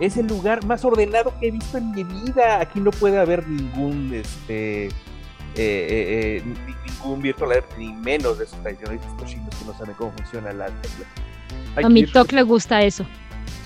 es 0.00 0.16
el 0.16 0.26
lugar 0.26 0.64
más 0.66 0.84
ordenado 0.84 1.32
que 1.40 1.48
he 1.48 1.50
visto 1.50 1.78
en 1.78 1.90
mi 1.92 2.04
vida. 2.04 2.60
Aquí 2.60 2.80
no 2.80 2.90
puede 2.90 3.18
haber 3.18 3.46
ningún 3.48 4.12
este, 4.14 4.86
eh, 4.86 4.90
eh, 5.56 6.42
eh, 6.42 6.54
ningún 6.86 7.22
virtual 7.22 7.64
ni 7.76 7.92
menos 7.92 8.38
de 8.38 8.44
esos 8.44 8.60
tradicionalistas 8.62 9.12
cochinos 9.14 9.54
que 9.56 9.64
no 9.64 9.76
saben 9.76 9.94
cómo 9.94 10.12
funciona 10.12 10.52
la 10.52 10.70
A 11.82 11.88
mi 11.88 12.04
TOC 12.04 12.32
le 12.32 12.42
gusta 12.42 12.82
eso. 12.82 13.06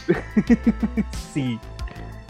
sí. 1.34 1.58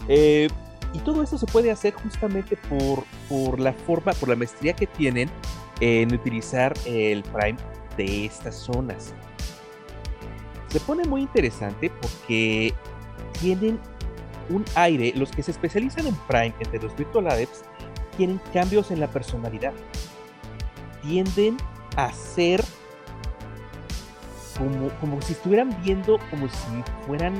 Eh, 0.07 0.49
y 0.93 0.99
todo 0.99 1.23
eso 1.23 1.37
se 1.37 1.45
puede 1.45 1.71
hacer 1.71 1.93
justamente 1.93 2.57
por, 2.69 3.03
por 3.29 3.59
la 3.59 3.73
forma, 3.73 4.13
por 4.13 4.29
la 4.29 4.35
maestría 4.35 4.73
que 4.73 4.85
tienen 4.85 5.29
en 5.79 6.13
utilizar 6.13 6.73
el 6.85 7.23
Prime 7.23 7.57
de 7.97 8.25
estas 8.25 8.55
zonas. 8.55 9.13
Se 10.73 10.79
pone 10.79 11.03
muy 11.05 11.21
interesante 11.21 11.91
porque 12.01 12.73
tienen 13.39 13.79
un 14.49 14.65
aire, 14.73 15.13
los 15.15 15.29
que 15.29 15.43
se 15.43 15.51
especializan 15.51 16.07
en 16.07 16.15
Prime 16.27 16.53
entre 16.59 16.81
los 16.81 16.95
Virtual 16.97 17.27
Adepts 17.27 17.63
tienen 18.17 18.41
cambios 18.51 18.89
en 18.89 18.99
la 18.99 19.07
personalidad. 19.07 19.71
Tienden 21.03 21.57
a 21.95 22.11
ser 22.11 22.63
como, 24.57 24.89
como 24.99 25.21
si 25.21 25.33
estuvieran 25.33 25.77
viendo 25.83 26.17
como 26.31 26.47
si 26.47 26.83
fueran 27.05 27.35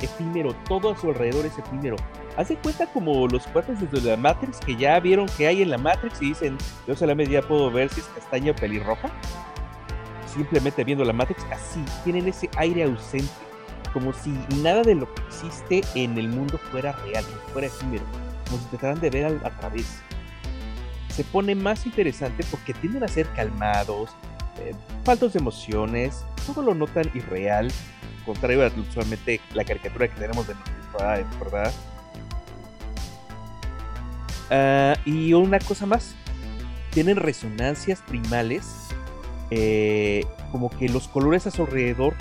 efímero, 0.00 0.54
todo 0.66 0.92
a 0.92 0.96
su 0.96 1.08
alrededor 1.08 1.44
es 1.44 1.58
efímero. 1.58 1.96
Hace 2.38 2.56
cuenta 2.56 2.86
como 2.86 3.28
los 3.28 3.46
cuates 3.48 3.80
desde 3.80 4.08
la 4.08 4.16
Matrix 4.16 4.60
que 4.60 4.76
ya 4.76 4.98
vieron 4.98 5.26
que 5.36 5.46
hay 5.46 5.60
en 5.60 5.68
la 5.68 5.76
Matrix 5.76 6.22
y 6.22 6.28
dicen, 6.28 6.56
yo 6.86 6.96
solamente 6.96 7.34
ya 7.34 7.42
puedo 7.42 7.70
ver 7.70 7.90
si 7.90 8.00
es 8.00 8.06
castaña 8.06 8.52
o 8.52 8.56
pelirroja. 8.56 9.10
Simplemente 10.32 10.84
viendo 10.84 11.04
la 11.04 11.12
Matrix, 11.12 11.44
así, 11.50 11.82
tienen 12.04 12.28
ese 12.28 12.50
aire 12.56 12.84
ausente, 12.84 13.32
como 13.92 14.12
si 14.12 14.30
nada 14.62 14.82
de 14.82 14.94
lo 14.94 15.12
que 15.12 15.22
existe 15.22 15.82
en 15.94 16.18
el 16.18 16.28
mundo 16.28 16.58
fuera 16.70 16.92
real, 16.92 17.24
fuera 17.52 17.68
efímero, 17.68 18.04
como 18.46 18.58
si 18.62 18.64
trataran 18.66 19.00
de 19.00 19.10
ver 19.10 19.40
a, 19.44 19.50
través. 19.58 20.00
Se 21.08 21.24
pone 21.24 21.54
más 21.54 21.86
interesante 21.86 22.44
porque 22.50 22.74
tienden 22.74 23.04
a 23.04 23.08
ser 23.08 23.26
calmados, 23.32 24.10
eh, 24.60 24.74
faltos 25.04 25.32
de 25.32 25.40
emociones, 25.40 26.24
todo 26.46 26.62
lo 26.62 26.74
notan 26.74 27.10
irreal, 27.14 27.72
contrario 28.24 28.64
a 28.64 28.68
usualmente 28.68 29.40
la 29.54 29.64
caricatura 29.64 30.08
que 30.08 30.20
tenemos 30.20 30.46
de 30.46 30.54
nuestra 30.54 31.24
¿verdad? 31.42 31.72
Ah, 34.50 34.94
y 35.04 35.32
una 35.32 35.58
cosa 35.58 35.86
más, 35.86 36.14
tienen 36.90 37.16
resonancias 37.16 38.02
primales, 38.02 38.88
eh, 39.50 40.24
como 40.52 40.70
que 40.70 40.88
los 40.88 41.08
colores 41.08 41.46
a 41.46 41.50
su 41.50 41.62
alrededor 41.62 42.14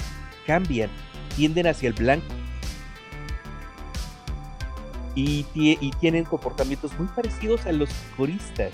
cambian, 0.45 0.89
tienden 1.35 1.67
hacia 1.67 1.89
el 1.89 1.93
blanco. 1.93 2.25
Y, 5.15 5.45
tienen 5.99 6.25
comportamientos 6.25 6.97
muy 6.99 7.07
parecidos 7.07 7.65
a 7.65 7.71
los 7.71 7.89
coristas, 8.15 8.71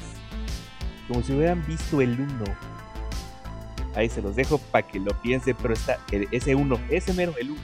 como 1.08 1.24
si 1.24 1.32
hubieran 1.32 1.66
visto 1.66 2.02
el 2.02 2.20
uno. 2.20 2.44
Ahí 3.96 4.10
se 4.10 4.22
los 4.22 4.36
dejo 4.36 4.58
para 4.58 4.86
que 4.86 5.00
lo 5.00 5.12
piensen, 5.22 5.56
pero 5.62 5.74
está 5.74 6.00
ese 6.12 6.56
uno, 6.56 6.78
ese 6.90 7.14
mero, 7.14 7.34
el 7.40 7.52
uno. 7.52 7.62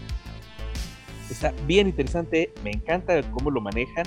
Está 1.30 1.54
bien 1.68 1.88
interesante, 1.88 2.54
me 2.64 2.72
encanta 2.72 3.22
cómo 3.32 3.52
lo 3.52 3.60
manejan 3.60 4.06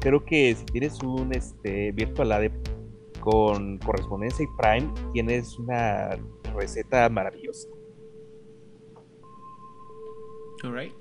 creo 0.00 0.24
que 0.24 0.54
si 0.54 0.64
tienes 0.66 0.98
un 1.02 1.32
este, 1.32 1.92
Virtual 1.92 2.32
Adept 2.32 2.69
con 3.20 3.78
correspondencia 3.78 4.44
y 4.44 4.48
Prime, 4.60 4.92
tienes 5.12 5.58
una 5.58 6.18
receta 6.54 7.08
maravillosa. 7.08 7.68
Alright. 10.62 10.92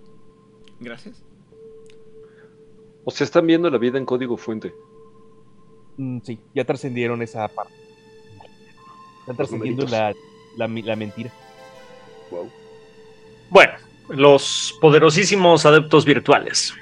Gracias. 0.79 1.23
O 3.03 3.11
sea, 3.11 3.25
están 3.25 3.47
viendo 3.47 3.69
la 3.69 3.77
vida 3.77 3.97
en 3.97 4.05
código 4.05 4.37
fuente. 4.37 4.73
Mm, 5.97 6.19
sí, 6.23 6.39
ya 6.53 6.63
trascendieron 6.63 7.21
esa 7.21 7.47
parte. 7.47 7.73
Están 9.21 9.35
trascendiendo 9.35 9.85
la, 9.85 10.13
la, 10.57 10.67
la 10.67 10.95
mentira. 10.95 11.31
Wow. 12.31 12.49
Bueno, 13.49 13.73
los 14.09 14.77
poderosísimos 14.79 15.65
adeptos 15.65 16.05
virtuales. 16.05 16.73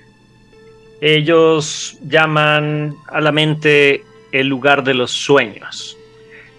Ellos 1.02 1.97
llaman 2.08 2.95
a 3.08 3.21
la 3.21 3.32
mente 3.32 4.04
el 4.31 4.47
lugar 4.47 4.83
de 4.83 4.93
los 4.93 5.11
sueños. 5.11 5.97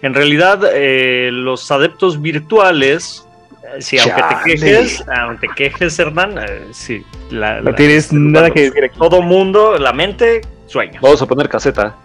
En 0.01 0.13
realidad, 0.13 0.61
eh, 0.73 1.29
los 1.31 1.69
adeptos 1.71 2.21
virtuales, 2.21 3.27
eh, 3.63 3.81
si 3.81 3.97
aunque 3.99 4.21
te 4.21 4.35
quejes, 4.45 5.03
aunque 5.07 5.47
te 5.47 5.53
quejes, 5.55 5.99
Hernán, 5.99 6.37
eh, 6.37 6.67
sí, 6.71 7.03
no 7.31 7.75
tienes 7.75 8.13
nada 8.13 8.49
que 8.49 8.63
decir 8.63 8.85
aquí. 8.85 8.97
Todo 8.97 9.21
mundo, 9.21 9.77
la 9.77 9.91
mente, 9.91 10.41
sueños. 10.67 11.01
Vamos 11.01 11.21
a 11.21 11.25
poner 11.25 11.49
caseta. 11.49 11.95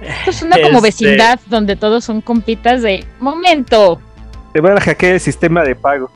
Esto 0.00 0.30
es 0.30 0.42
una 0.42 0.56
como 0.60 0.78
este 0.78 1.04
vecindad 1.04 1.38
donde 1.46 1.76
todos 1.76 2.04
son 2.04 2.20
compitas 2.20 2.82
de 2.82 3.04
momento. 3.18 4.00
Te 4.52 4.60
van 4.60 4.78
a 4.78 4.80
hackear 4.80 5.14
el 5.14 5.20
sistema 5.20 5.62
de 5.62 5.76
pago. 5.76 6.10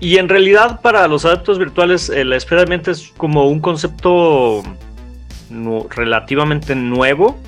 Y 0.00 0.18
en 0.18 0.28
realidad 0.28 0.80
para 0.80 1.08
los 1.08 1.24
adeptos 1.24 1.58
virtuales 1.58 2.10
eh, 2.10 2.24
la 2.24 2.36
esfera 2.36 2.62
de 2.62 2.66
mente 2.66 2.90
es 2.90 3.12
como 3.16 3.48
un 3.48 3.60
concepto 3.60 4.62
relativamente 5.90 6.74
nuevo. 6.74 7.38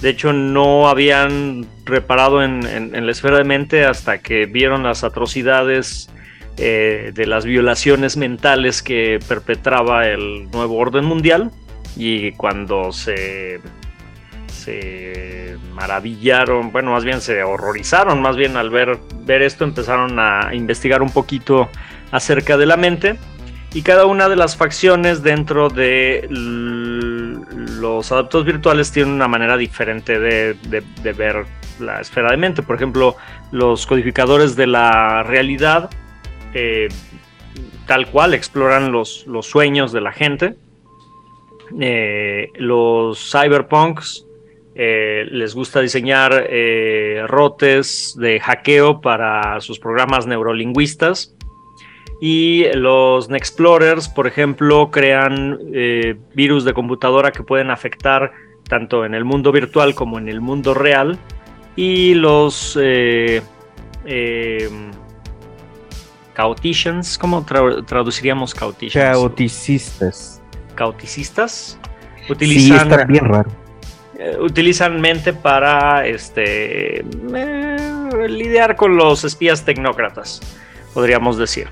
De 0.00 0.10
hecho 0.10 0.32
no 0.32 0.88
habían 0.88 1.66
reparado 1.84 2.42
en, 2.42 2.60
la 2.92 3.10
esfera 3.10 3.38
de 3.38 3.44
mente 3.44 3.84
hasta 3.84 4.18
que 4.18 4.46
vieron 4.46 4.84
las 4.84 5.02
atrocidades 5.02 6.08
eh, 6.56 7.12
de 7.14 7.26
las 7.26 7.44
violaciones 7.44 8.16
mentales 8.16 8.82
que 8.82 9.18
perpetraba 9.26 10.06
el 10.06 10.50
nuevo 10.50 10.76
orden 10.76 11.04
mundial. 11.04 11.50
Y 11.96 12.32
cuando 12.32 12.92
se, 12.92 13.60
se 14.46 15.56
maravillaron, 15.72 16.70
bueno, 16.70 16.92
más 16.92 17.04
bien 17.04 17.20
se 17.20 17.42
horrorizaron, 17.42 18.22
más 18.22 18.36
bien 18.36 18.56
al 18.56 18.70
ver, 18.70 18.98
ver 19.24 19.42
esto 19.42 19.64
empezaron 19.64 20.18
a 20.20 20.50
investigar 20.54 21.02
un 21.02 21.10
poquito 21.10 21.68
acerca 22.12 22.56
de 22.56 22.66
la 22.66 22.76
mente 22.76 23.18
y 23.74 23.82
cada 23.82 24.06
una 24.06 24.28
de 24.28 24.36
las 24.36 24.56
facciones 24.56 25.22
dentro 25.22 25.68
de 25.68 26.26
los 26.30 28.10
adeptos 28.12 28.44
virtuales 28.44 28.90
tiene 28.92 29.12
una 29.12 29.28
manera 29.28 29.56
diferente 29.56 30.18
de, 30.18 30.56
ver 31.02 31.44
la 31.78 32.00
esfera 32.00 32.30
de 32.30 32.38
mente. 32.38 32.62
Por 32.62 32.76
ejemplo, 32.76 33.16
los 33.52 33.86
codificadores 33.86 34.56
de 34.56 34.66
la 34.66 35.22
realidad 35.22 35.90
eh, 36.54 36.88
tal 37.86 38.06
cual 38.10 38.32
exploran 38.34 38.90
los, 38.90 39.26
los, 39.26 39.46
sueños 39.46 39.92
de 39.92 40.00
la 40.00 40.12
gente. 40.12 40.56
Eh, 41.78 42.50
los 42.54 43.30
cyberpunks 43.30 44.24
eh, 44.74 45.26
les 45.30 45.54
gusta 45.54 45.80
diseñar 45.80 46.48
rotes 47.26 48.16
de 48.18 48.40
hackeo 48.40 49.02
para 49.02 49.60
sus 49.60 49.78
programas 49.78 50.26
neurolingüistas 50.26 51.34
y 52.20 52.66
los 52.74 53.28
Nexplorers, 53.28 54.08
por 54.08 54.26
ejemplo, 54.26 54.90
crean 54.90 55.58
eh, 55.72 56.16
virus 56.34 56.64
de 56.64 56.74
computadora 56.74 57.30
que 57.30 57.42
pueden 57.42 57.70
afectar 57.70 58.32
tanto 58.68 59.04
en 59.04 59.14
el 59.14 59.24
mundo 59.24 59.52
virtual 59.52 59.94
como 59.94 60.18
en 60.18 60.28
el 60.28 60.40
mundo 60.40 60.74
real. 60.74 61.18
Y 61.76 62.14
los 62.14 62.76
eh, 62.80 63.40
eh, 64.04 64.68
¿cómo 67.20 67.44
traduciríamos 67.44 68.54
cauticians? 68.54 69.16
Cauticistas. 69.16 70.42
Cauticistas. 70.74 71.78
Utilizan, 72.28 72.90
sí, 72.90 72.96
bien 73.08 73.24
raro. 73.24 73.50
Eh, 74.18 74.36
utilizan 74.40 75.00
mente 75.00 75.32
para 75.32 76.06
este, 76.06 77.04
lidiar 78.28 78.76
con 78.76 78.96
los 78.96 79.24
espías 79.24 79.64
tecnócratas, 79.64 80.40
podríamos 80.92 81.38
decir. 81.38 81.68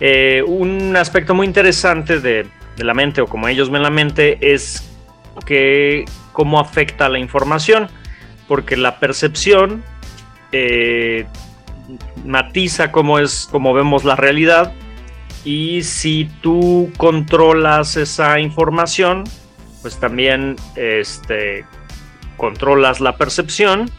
Eh, 0.00 0.42
un 0.46 0.96
aspecto 0.96 1.34
muy 1.34 1.46
interesante 1.46 2.20
de, 2.20 2.46
la 2.78 2.94
mente, 2.94 3.20
o 3.20 3.26
como 3.26 3.48
ellos 3.48 3.70
ven 3.70 3.82
la 3.82 3.90
mente, 3.90 4.38
es 4.40 4.90
que 5.46 6.04
cómo 6.32 6.58
afecta 6.58 7.08
la 7.08 7.18
información, 7.18 7.88
porque 8.48 8.76
la 8.76 8.98
percepción 8.98 9.84
eh, 10.50 11.26
matiza 12.24 12.90
cómo 12.90 13.18
es, 13.18 13.48
cómo 13.50 13.72
vemos 13.74 14.04
la 14.04 14.16
realidad, 14.16 14.72
y 15.44 15.82
si 15.82 16.28
tú 16.40 16.90
controlas 16.96 17.96
esa 17.96 18.38
información, 18.40 19.24
pues 19.82 19.98
también 19.98 20.56
este, 20.76 21.64
controlas 22.36 23.00
la 23.00 23.16
percepción 23.16 23.90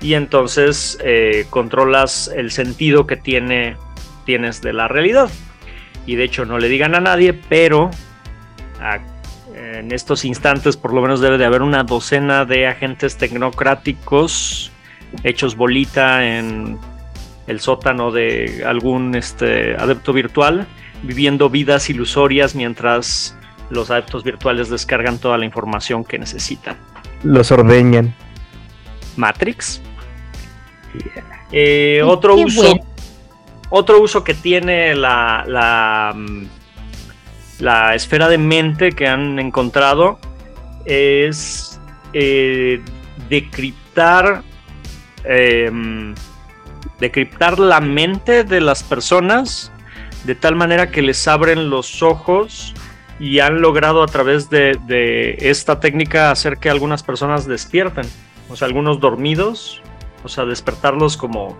y 0.00 0.14
entonces 0.14 0.98
eh, 1.02 1.46
controlas 1.50 2.30
el 2.34 2.50
sentido 2.50 3.06
que 3.06 3.16
tiene 3.16 3.76
tienes 4.24 4.60
de 4.60 4.72
la 4.72 4.88
realidad. 4.88 5.30
Y 6.06 6.16
de 6.16 6.24
hecho 6.24 6.44
no 6.44 6.58
le 6.58 6.68
digan 6.68 6.94
a 6.94 7.00
nadie, 7.00 7.32
pero 7.32 7.90
en 9.54 9.92
estos 9.92 10.24
instantes 10.24 10.76
por 10.76 10.94
lo 10.94 11.02
menos 11.02 11.20
debe 11.20 11.38
de 11.38 11.44
haber 11.44 11.62
una 11.62 11.84
docena 11.84 12.44
de 12.44 12.66
agentes 12.66 13.16
tecnocráticos 13.16 14.72
hechos 15.22 15.56
bolita 15.56 16.24
en 16.26 16.78
el 17.46 17.60
sótano 17.60 18.10
de 18.10 18.62
algún 18.64 19.14
este, 19.14 19.74
adepto 19.76 20.12
virtual, 20.12 20.66
viviendo 21.02 21.50
vidas 21.50 21.90
ilusorias 21.90 22.54
mientras 22.54 23.36
los 23.70 23.90
adeptos 23.90 24.24
virtuales 24.24 24.68
descargan 24.68 25.18
toda 25.18 25.38
la 25.38 25.44
información 25.44 26.04
que 26.04 26.18
necesitan. 26.18 26.76
Los 27.22 27.50
ordeñan. 27.50 28.14
Matrix. 29.16 29.80
Eh, 31.52 32.00
otro 32.04 32.36
uso 32.36 32.78
otro 33.70 34.00
uso 34.00 34.24
que 34.24 34.34
tiene 34.34 34.94
la, 34.94 36.12
mm, 36.14 36.42
la, 37.60 37.94
esfera 37.94 38.28
de 38.28 38.38
mente 38.38 38.92
que 38.92 39.06
han 39.06 39.38
encontrado 39.38 40.18
es 40.84 41.80
eh, 42.12 42.82
decriptar, 43.28 44.42
em, 45.24 46.14
decriptar 46.98 47.58
la 47.58 47.80
mente 47.80 48.44
de 48.44 48.60
las 48.60 48.82
personas 48.82 49.72
de 50.24 50.34
tal 50.34 50.56
manera 50.56 50.90
que 50.90 51.00
les 51.00 51.26
abren 51.28 51.70
los 51.70 52.02
ojos 52.02 52.74
y 53.20 53.38
han 53.38 53.60
logrado 53.60 54.02
a 54.02 54.06
través 54.06 54.50
de, 54.50 54.78
de 54.86 55.36
esta 55.40 55.78
técnica 55.78 56.30
hacer 56.30 56.58
que 56.58 56.70
algunas 56.70 57.02
personas 57.02 57.46
despierten, 57.46 58.06
o 58.48 58.56
sea, 58.56 58.66
algunos 58.66 58.98
dormidos, 58.98 59.82
o 60.24 60.28
sea, 60.28 60.44
despertarlos 60.44 61.16
como 61.16 61.56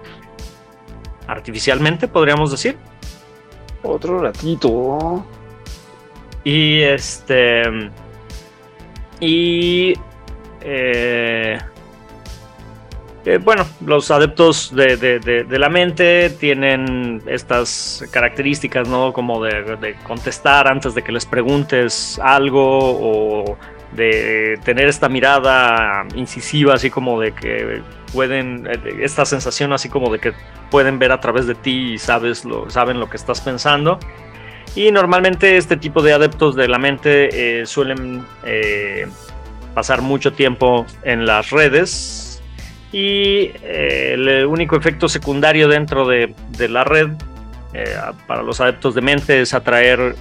artificialmente, 1.30 2.08
podríamos 2.08 2.50
decir. 2.50 2.76
Otro 3.82 4.18
ratito. 4.18 5.24
Y 6.44 6.80
este. 6.80 7.62
Y. 9.20 9.94
Eh, 10.62 11.58
eh, 13.26 13.38
bueno, 13.38 13.66
los 13.84 14.10
adeptos 14.10 14.74
de, 14.74 15.46
la 15.50 15.68
mente 15.68 16.30
tienen 16.30 17.22
estas 17.26 18.04
características, 18.10 18.88
¿no? 18.88 19.12
Como 19.12 19.42
de, 19.44 19.96
contestar 20.04 20.66
antes 20.66 20.94
de 20.94 21.02
que 21.02 21.12
les 21.12 21.26
preguntes 21.26 22.18
algo 22.22 22.62
o 22.64 23.58
de 23.92 24.58
tener 24.64 24.88
esta 24.88 25.08
mirada 25.08 26.06
incisiva, 26.14 26.74
así 26.74 26.90
como 26.90 27.20
de 27.20 27.32
que 27.32 27.82
pueden, 28.12 28.66
eh, 28.66 28.98
esta 29.00 29.24
sensación 29.24 29.72
así 29.72 29.88
como 29.88 30.12
de 30.12 30.18
que 30.18 30.32
pueden 30.70 30.98
ver 30.98 31.12
a 31.12 31.20
través 31.20 31.46
de 31.46 31.54
ti 31.54 31.94
y 31.94 31.98
sabes 31.98 32.44
lo, 32.44 32.70
saben 32.70 33.00
lo 33.00 33.08
que 33.08 33.16
estás 33.16 33.40
pensando. 33.40 33.98
Y 34.76 34.92
normalmente 34.92 35.56
este 35.56 35.76
tipo 35.76 36.02
de 36.02 36.12
adeptos 36.12 36.54
de 36.54 36.68
la 36.68 36.78
mente 36.78 37.60
eh, 37.60 37.66
suelen 37.66 38.24
eh, 38.44 39.08
pasar 39.74 40.00
mucho 40.00 40.32
tiempo 40.32 40.86
en 41.02 41.26
las 41.26 41.50
redes 41.50 42.42
y 42.92 43.52
el 43.62 44.46
único 44.46 44.76
efecto 44.76 45.08
secundario 45.08 45.68
dentro 45.68 46.08
de, 46.08 46.34
de 46.50 46.68
la 46.68 46.82
red 46.82 47.10
para 48.26 48.42
los 48.42 48.60
adeptos 48.60 48.96
de 48.96 49.00
mente 49.00 49.40
es 49.40 49.54
atraer 49.54 50.16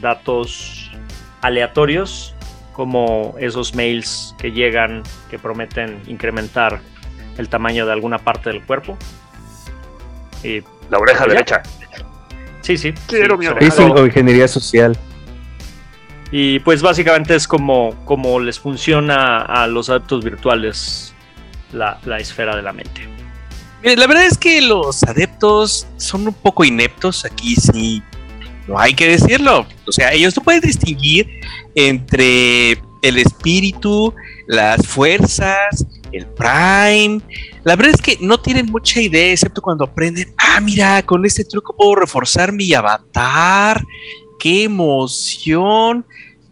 datos 0.00 0.90
aleatorios 1.42 2.34
como 2.78 3.34
esos 3.40 3.74
mails 3.74 4.36
que 4.38 4.52
llegan 4.52 5.02
que 5.28 5.36
prometen 5.36 6.00
incrementar 6.06 6.80
el 7.36 7.48
tamaño 7.48 7.84
de 7.84 7.92
alguna 7.92 8.18
parte 8.18 8.50
del 8.50 8.62
cuerpo. 8.62 8.96
Y 10.44 10.62
la 10.88 10.98
oreja 10.98 11.26
derecha. 11.26 11.60
Sí, 12.60 12.78
sí. 12.78 12.94
Quiero 13.08 13.36
mi 13.36 13.48
oreja. 13.48 13.82
o 13.82 14.06
ingeniería 14.06 14.46
social. 14.46 14.96
Y 16.30 16.60
pues 16.60 16.80
básicamente 16.80 17.34
es 17.34 17.48
como, 17.48 17.96
como 18.04 18.38
les 18.38 18.60
funciona 18.60 19.38
a 19.38 19.66
los 19.66 19.90
adeptos 19.90 20.22
virtuales 20.22 21.12
la, 21.72 21.98
la 22.04 22.18
esfera 22.18 22.54
de 22.54 22.62
la 22.62 22.72
mente. 22.72 23.08
La 23.82 24.06
verdad 24.06 24.24
es 24.24 24.38
que 24.38 24.60
los 24.62 25.02
adeptos 25.02 25.88
son 25.96 26.28
un 26.28 26.34
poco 26.34 26.62
ineptos 26.62 27.24
aquí, 27.24 27.56
sí 27.56 28.04
no 28.68 28.78
hay 28.78 28.94
que 28.94 29.08
decirlo. 29.08 29.66
O 29.86 29.92
sea, 29.92 30.12
ellos 30.12 30.36
no 30.36 30.42
pueden 30.42 30.60
distinguir 30.60 31.28
entre 31.74 32.72
el 33.02 33.18
espíritu, 33.18 34.14
las 34.46 34.86
fuerzas, 34.86 35.86
el 36.12 36.26
prime. 36.26 37.20
La 37.64 37.74
verdad 37.76 37.94
es 37.94 38.02
que 38.02 38.18
no 38.20 38.38
tienen 38.38 38.66
mucha 38.66 39.00
idea, 39.00 39.32
excepto 39.32 39.62
cuando 39.62 39.84
aprenden, 39.84 40.32
ah, 40.36 40.60
mira, 40.60 41.02
con 41.02 41.24
este 41.24 41.44
truco 41.44 41.74
puedo 41.74 41.96
reforzar 41.96 42.52
mi 42.52 42.72
avatar. 42.74 43.82
¡Qué 44.38 44.64
emoción! 44.64 46.04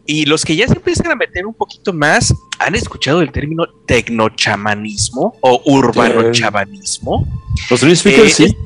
Y 0.06 0.24
los 0.24 0.44
que 0.44 0.56
ya 0.56 0.66
se 0.68 0.74
empiezan 0.74 1.10
a 1.10 1.16
meter 1.16 1.46
un 1.46 1.54
poquito 1.54 1.92
más, 1.92 2.32
¿han 2.58 2.74
escuchado 2.74 3.20
el 3.20 3.30
término 3.32 3.66
tecnochamanismo 3.86 5.36
o 5.40 5.62
urbano 5.66 6.30
chamanismo? 6.32 7.26
Los 7.70 7.82
eh, 7.82 8.30
sí 8.30 8.56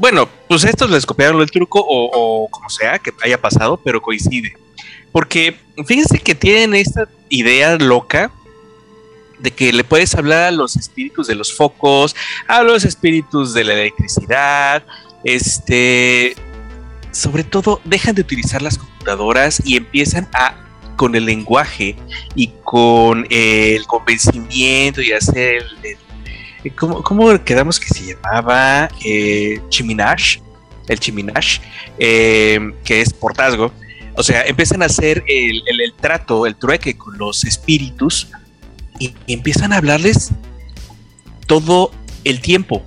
bueno, 0.00 0.30
pues 0.50 0.64
estos 0.64 0.90
les 0.90 1.06
copiaron 1.06 1.40
el 1.40 1.48
truco 1.48 1.80
o, 1.80 2.48
como 2.50 2.68
sea 2.70 2.98
que 2.98 3.12
haya 3.22 3.40
pasado, 3.40 3.80
pero 3.84 4.02
coincide. 4.02 4.56
Porque 5.12 5.56
fíjense 5.86 6.18
que 6.18 6.34
tienen 6.34 6.74
esta 6.74 7.08
idea 7.28 7.76
loca 7.76 8.32
de 9.38 9.52
que 9.52 9.72
le 9.72 9.84
puedes 9.84 10.12
hablar 10.16 10.48
a 10.48 10.50
los 10.50 10.74
espíritus 10.74 11.28
de 11.28 11.36
los 11.36 11.54
focos, 11.54 12.16
a 12.48 12.64
los 12.64 12.84
espíritus 12.84 13.54
de 13.54 13.62
la 13.62 13.74
electricidad, 13.74 14.82
este, 15.22 16.34
sobre 17.12 17.44
todo 17.44 17.80
dejan 17.84 18.16
de 18.16 18.22
utilizar 18.22 18.60
las 18.60 18.76
computadoras 18.76 19.62
y 19.64 19.76
empiezan 19.76 20.26
a 20.32 20.56
con 20.96 21.14
el 21.14 21.26
lenguaje 21.26 21.94
y 22.34 22.48
con 22.64 23.24
el 23.30 23.86
convencimiento 23.86 25.00
y 25.00 25.12
hacer 25.12 25.64
el, 25.84 25.96
¿Cómo, 26.76 27.44
quedamos 27.44 27.80
que 27.80 27.88
se 27.88 28.14
llamaba? 28.14 28.88
Eh, 29.04 29.60
Chiminash, 29.70 30.38
el 30.88 30.98
Chiminash, 30.98 31.58
eh, 31.98 32.72
que 32.84 33.00
es 33.00 33.12
portazgo. 33.12 33.72
O 34.16 34.22
sea, 34.22 34.42
empiezan 34.42 34.82
a 34.82 34.86
hacer 34.86 35.24
el, 35.26 35.62
trato, 36.00 36.46
el 36.46 36.56
trueque 36.56 36.96
con 36.96 37.16
los 37.16 37.44
espíritus 37.44 38.28
y 38.98 39.14
empiezan 39.26 39.72
a 39.72 39.76
hablarles 39.76 40.32
todo 41.46 41.92
el 42.24 42.40
tiempo 42.40 42.84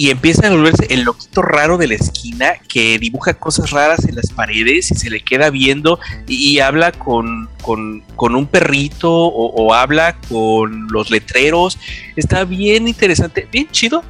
y 0.00 0.10
empieza 0.10 0.46
a 0.46 0.50
volverse 0.50 0.86
el 0.90 1.02
loquito 1.02 1.42
raro 1.42 1.76
de 1.76 1.88
la 1.88 1.96
esquina 1.96 2.54
que 2.68 3.00
dibuja 3.00 3.34
cosas 3.34 3.72
raras 3.72 4.04
en 4.04 4.14
las 4.14 4.30
paredes 4.30 4.92
y 4.92 4.94
se 4.94 5.10
le 5.10 5.24
queda 5.24 5.50
viendo 5.50 5.98
y, 6.28 6.60
habla 6.60 6.92
con, 6.92 7.48
un 7.66 8.46
perrito 8.46 9.12
o, 9.12 9.74
habla 9.74 10.16
con 10.28 10.86
los 10.92 11.10
letreros. 11.10 11.76
Está 12.14 12.44
bien 12.44 12.86
interesante, 12.86 13.48
bien 13.50 13.68
chido 13.72 14.04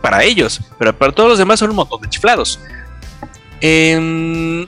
para 0.00 0.22
ellos, 0.22 0.60
pero 0.78 0.96
para 0.96 1.10
todos 1.10 1.30
los 1.30 1.38
demás 1.38 1.58
son 1.58 1.70
un 1.70 1.76
montón 1.76 2.00
de 2.02 2.08
chiflados. 2.08 2.60
Em, 3.60 4.66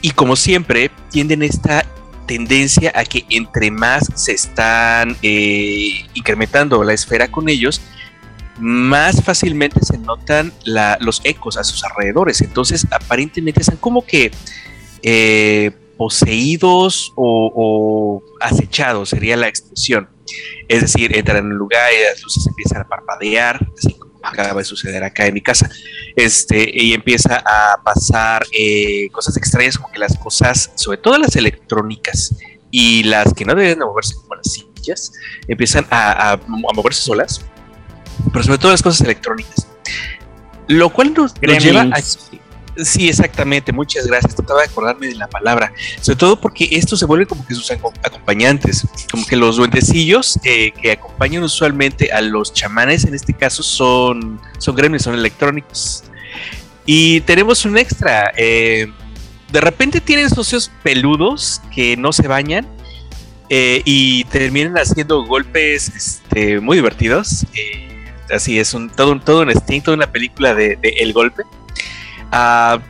y 0.00 0.10
como 0.12 0.36
siempre, 0.36 0.92
tienden 1.10 1.42
esta 1.42 1.84
tendencia 2.28 2.92
a 2.94 3.04
que 3.04 3.26
entre 3.30 3.72
más 3.72 4.06
se 4.14 4.30
están 4.30 5.16
eh, 5.22 6.06
incrementando 6.14 6.84
la 6.84 6.92
esfera 6.92 7.26
con 7.26 7.48
ellos, 7.48 7.80
más 8.58 9.22
fácilmente 9.22 9.80
se 9.84 9.98
notan 9.98 10.52
los 11.00 11.20
ecos 11.24 11.56
a 11.56 11.64
sus 11.64 11.84
alrededores. 11.84 12.40
Entonces, 12.40 12.86
aparentemente 12.90 13.60
están 13.60 13.78
como 13.78 14.04
que 14.04 14.30
eh, 15.02 15.70
poseídos 15.96 17.12
o, 17.16 18.22
acechados, 18.40 19.10
sería 19.10 19.36
la 19.36 19.48
expresión. 19.48 20.08
Es 20.68 20.82
decir, 20.82 21.16
entran 21.16 21.38
en 21.38 21.46
un 21.46 21.56
lugar 21.56 21.90
y 21.92 22.04
las 22.04 22.22
luces 22.22 22.46
empiezan 22.46 22.82
a 22.82 22.88
parpadear, 22.88 23.66
así 23.76 23.94
como 23.94 24.12
acaba 24.22 24.60
de 24.60 24.64
suceder 24.64 25.02
acá 25.02 25.26
en 25.26 25.34
mi 25.34 25.40
casa. 25.40 25.68
Este, 26.14 26.70
y 26.72 26.92
empieza 26.92 27.42
a 27.44 27.82
pasar 27.82 28.44
eh, 28.56 29.08
cosas 29.10 29.36
extrañas, 29.36 29.78
como 29.78 29.92
que 29.92 29.98
las 29.98 30.16
cosas, 30.18 30.72
sobre 30.74 30.98
todo 30.98 31.18
las 31.18 31.36
electrónicas 31.36 32.34
y 32.70 33.02
las 33.04 33.32
que 33.34 33.44
no 33.44 33.54
deben 33.54 33.78
de 33.78 33.84
moverse 33.84 34.14
como 34.14 34.34
las 34.34 34.52
sillas, 34.52 35.12
empiezan 35.48 35.86
a 35.90 36.38
moverse 36.46 37.02
solas 37.02 37.44
pero 38.32 38.44
sobre 38.44 38.58
todo 38.58 38.72
las 38.72 38.82
cosas 38.82 39.00
electrónicas. 39.02 39.68
Lo 40.68 40.90
cual 40.90 41.12
nos, 41.14 41.34
lleva 41.34 41.82
a... 41.82 42.02
Sí, 42.76 43.08
exactamente, 43.08 43.70
muchas 43.70 44.06
gracias. 44.06 44.34
Trataba 44.34 44.60
de 44.60 44.66
acordarme 44.66 45.08
de 45.08 45.14
la 45.16 45.28
palabra. 45.28 45.72
Sobre 46.00 46.16
todo 46.16 46.40
porque 46.40 46.68
esto 46.72 46.96
se 46.96 47.04
vuelve 47.04 47.26
como 47.26 47.46
que 47.46 47.54
sus 47.54 47.70
acompañantes, 47.70 48.86
como 49.10 49.26
que 49.26 49.36
los 49.36 49.56
duendecillos 49.56 50.38
eh, 50.44 50.72
que 50.80 50.92
acompañan 50.92 51.42
usualmente 51.42 52.12
a 52.12 52.22
los 52.22 52.54
chamanes, 52.54 53.04
en 53.04 53.14
este 53.14 53.34
caso 53.34 53.62
son, 53.62 54.40
son 54.58 54.74
gremios, 54.74 55.02
son 55.02 55.14
electrónicos. 55.14 56.04
Y 56.86 57.20
tenemos 57.22 57.64
un 57.66 57.76
extra. 57.76 58.32
Eh, 58.36 58.90
de 59.50 59.60
repente 59.60 60.00
tienen 60.00 60.30
socios 60.30 60.70
peludos 60.82 61.60
que 61.74 61.98
no 61.98 62.12
se 62.12 62.26
bañan 62.26 62.66
eh, 63.50 63.82
y 63.84 64.24
terminan 64.24 64.78
haciendo 64.78 65.26
golpes 65.26 65.90
este, 65.94 66.58
muy 66.58 66.78
divertidos 66.78 67.44
así 68.30 68.58
es, 68.58 68.74
un, 68.74 68.90
todo, 68.90 69.12
un, 69.12 69.20
todo 69.20 69.42
un 69.42 69.50
instinto, 69.50 69.92
una 69.92 70.10
película 70.10 70.54
de, 70.54 70.78
El 70.82 71.12
Golpe. 71.12 71.42
A, 72.30 72.80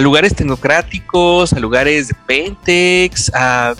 lugares 0.00 0.34
tecnocráticos, 0.34 1.52
a 1.52 1.60
lugares 1.60 2.08
de 2.08 2.14
Pentex, 2.26 3.30
a 3.34 3.74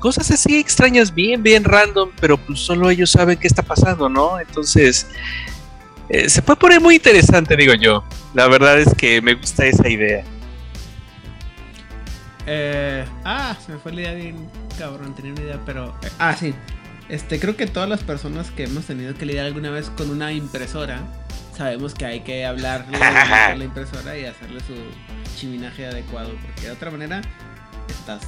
cosas 0.00 0.30
así 0.30 0.58
extrañas, 0.58 1.14
bien, 1.14 1.42
bien 1.42 1.64
random, 1.64 2.10
pero 2.20 2.36
pues 2.36 2.60
solo 2.60 2.90
ellos 2.90 3.10
saben 3.10 3.38
qué 3.38 3.46
está 3.46 3.62
pasando, 3.62 4.08
¿no? 4.08 4.40
Entonces, 4.40 5.06
eh, 6.08 6.28
se 6.28 6.42
puede 6.42 6.56
poner 6.56 6.80
muy 6.80 6.96
interesante, 6.96 7.56
digo 7.56 7.74
yo. 7.74 8.04
La 8.34 8.48
verdad 8.48 8.78
es 8.80 8.92
que 8.94 9.20
me 9.22 9.34
gusta 9.34 9.66
esa 9.66 9.88
idea. 9.88 10.24
Eh, 12.46 13.04
ah, 13.24 13.56
se 13.64 13.72
me 13.72 13.78
fue 13.78 13.92
la 13.92 14.00
idea 14.00 14.14
bien 14.14 14.48
cabrón, 14.78 15.14
tenía 15.14 15.32
una 15.32 15.42
idea, 15.42 15.60
pero... 15.66 15.94
Eh, 16.02 16.08
ah, 16.18 16.34
sí. 16.34 16.54
Este, 17.08 17.40
creo 17.40 17.56
que 17.56 17.66
todas 17.66 17.88
las 17.88 18.02
personas 18.02 18.50
que 18.50 18.64
hemos 18.64 18.84
tenido 18.84 19.14
que 19.14 19.24
lidiar 19.24 19.46
alguna 19.46 19.70
vez 19.70 19.90
con 19.90 20.10
una 20.10 20.32
impresora 20.32 21.00
sabemos 21.56 21.94
que 21.94 22.06
hay 22.06 22.20
que 22.20 22.44
hablarle 22.44 22.96
a 22.98 23.54
la 23.56 23.64
impresora 23.64 24.16
y 24.16 24.26
hacerle 24.26 24.60
su 24.60 24.74
chiminaje 25.38 25.86
adecuado, 25.86 26.30
porque 26.42 26.66
de 26.66 26.70
otra 26.70 26.90
manera 26.90 27.20
estás 27.88 28.22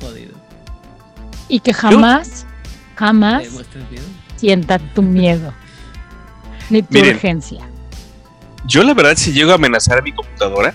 jodido. 0.00 0.34
Y 1.48 1.60
que 1.60 1.72
jamás, 1.72 2.46
jamás 2.94 3.44
sienta 4.36 4.78
tu 4.78 5.02
miedo 5.02 5.52
ni 6.70 6.82
tu 6.82 6.98
urgencia. 6.98 7.68
Yo 8.66 8.82
la 8.82 8.94
verdad 8.94 9.16
si 9.16 9.32
llego 9.32 9.52
a 9.52 9.54
amenazar 9.54 9.98
a 9.98 10.02
mi 10.02 10.12
computadora, 10.12 10.74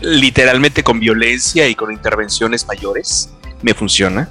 literalmente 0.00 0.82
con 0.82 1.00
violencia 1.00 1.68
y 1.68 1.74
con 1.74 1.92
intervenciones 1.92 2.66
mayores, 2.66 3.30
me 3.62 3.74
funciona. 3.74 4.30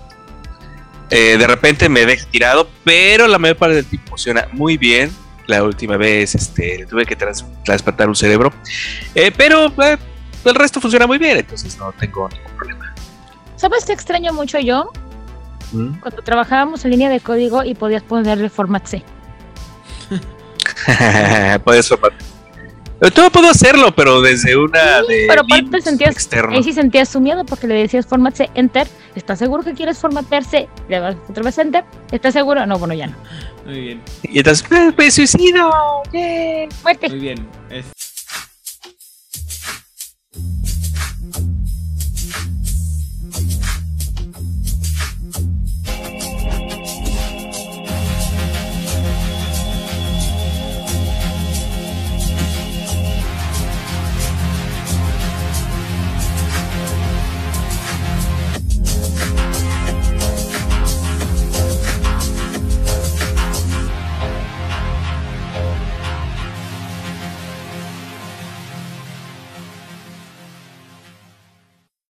Eh, 1.09 1.37
de 1.37 1.47
repente 1.47 1.89
me 1.89 2.05
deja 2.05 2.25
tirado, 2.29 2.67
pero 2.83 3.27
la 3.27 3.37
mayor 3.37 3.57
parte 3.57 3.75
del 3.75 3.85
tiempo 3.85 4.09
funciona 4.09 4.47
muy 4.51 4.77
bien. 4.77 5.11
La 5.45 5.63
última 5.63 5.97
vez 5.97 6.35
este, 6.35 6.85
tuve 6.89 7.05
que 7.05 7.17
transplantar 7.17 8.07
un 8.07 8.15
cerebro, 8.15 8.53
eh, 9.13 9.31
pero 9.35 9.67
eh, 9.83 9.97
el 10.45 10.55
resto 10.55 10.79
funciona 10.79 11.05
muy 11.05 11.17
bien, 11.17 11.37
entonces 11.37 11.77
no 11.77 11.91
tengo 11.91 12.29
ningún 12.29 12.51
problema. 12.55 12.95
¿Sabes 13.57 13.83
qué 13.83 13.91
extraño 13.91 14.31
mucho 14.31 14.57
yo? 14.59 14.89
¿Mm? 15.73 15.99
Cuando 15.99 16.21
trabajábamos 16.21 16.85
en 16.85 16.91
línea 16.91 17.09
de 17.09 17.19
código 17.19 17.65
y 17.65 17.75
podías 17.75 18.03
ponerle 18.03 18.49
format 18.49 18.85
C. 18.85 19.03
Format 21.63 22.13
todo 23.11 23.29
puedo 23.29 23.49
hacerlo, 23.49 23.93
pero 23.95 24.21
desde 24.21 24.55
una 24.55 25.01
de 25.01 25.25
pero 25.27 25.41
aparte 25.41 25.81
sentías, 25.81 26.11
externo. 26.11 26.55
Ahí 26.55 26.63
sí 26.63 26.73
sentías 26.73 27.09
su 27.09 27.19
miedo 27.19 27.45
porque 27.45 27.67
le 27.67 27.75
decías 27.75 28.05
formatse 28.05 28.49
enter. 28.55 28.87
¿Estás 29.15 29.39
seguro 29.39 29.63
que 29.63 29.73
quieres 29.73 29.97
formatearse? 29.97 30.67
Le 30.87 30.99
das 30.99 31.15
otra 31.29 31.43
vez 31.43 31.57
enter. 31.57 31.83
¿Estás 32.11 32.33
seguro? 32.33 32.65
No, 32.65 32.79
bueno, 32.79 32.93
ya 32.93 33.07
no. 33.07 33.15
Muy 33.65 33.79
bien. 33.79 34.01
Y 34.23 34.39
entonces, 34.39 34.65
me 34.97 35.11
suicido. 35.11 35.71
Muerte. 36.83 37.09
Muy 37.09 37.19
bien. 37.19 37.47
Este, 37.69 37.92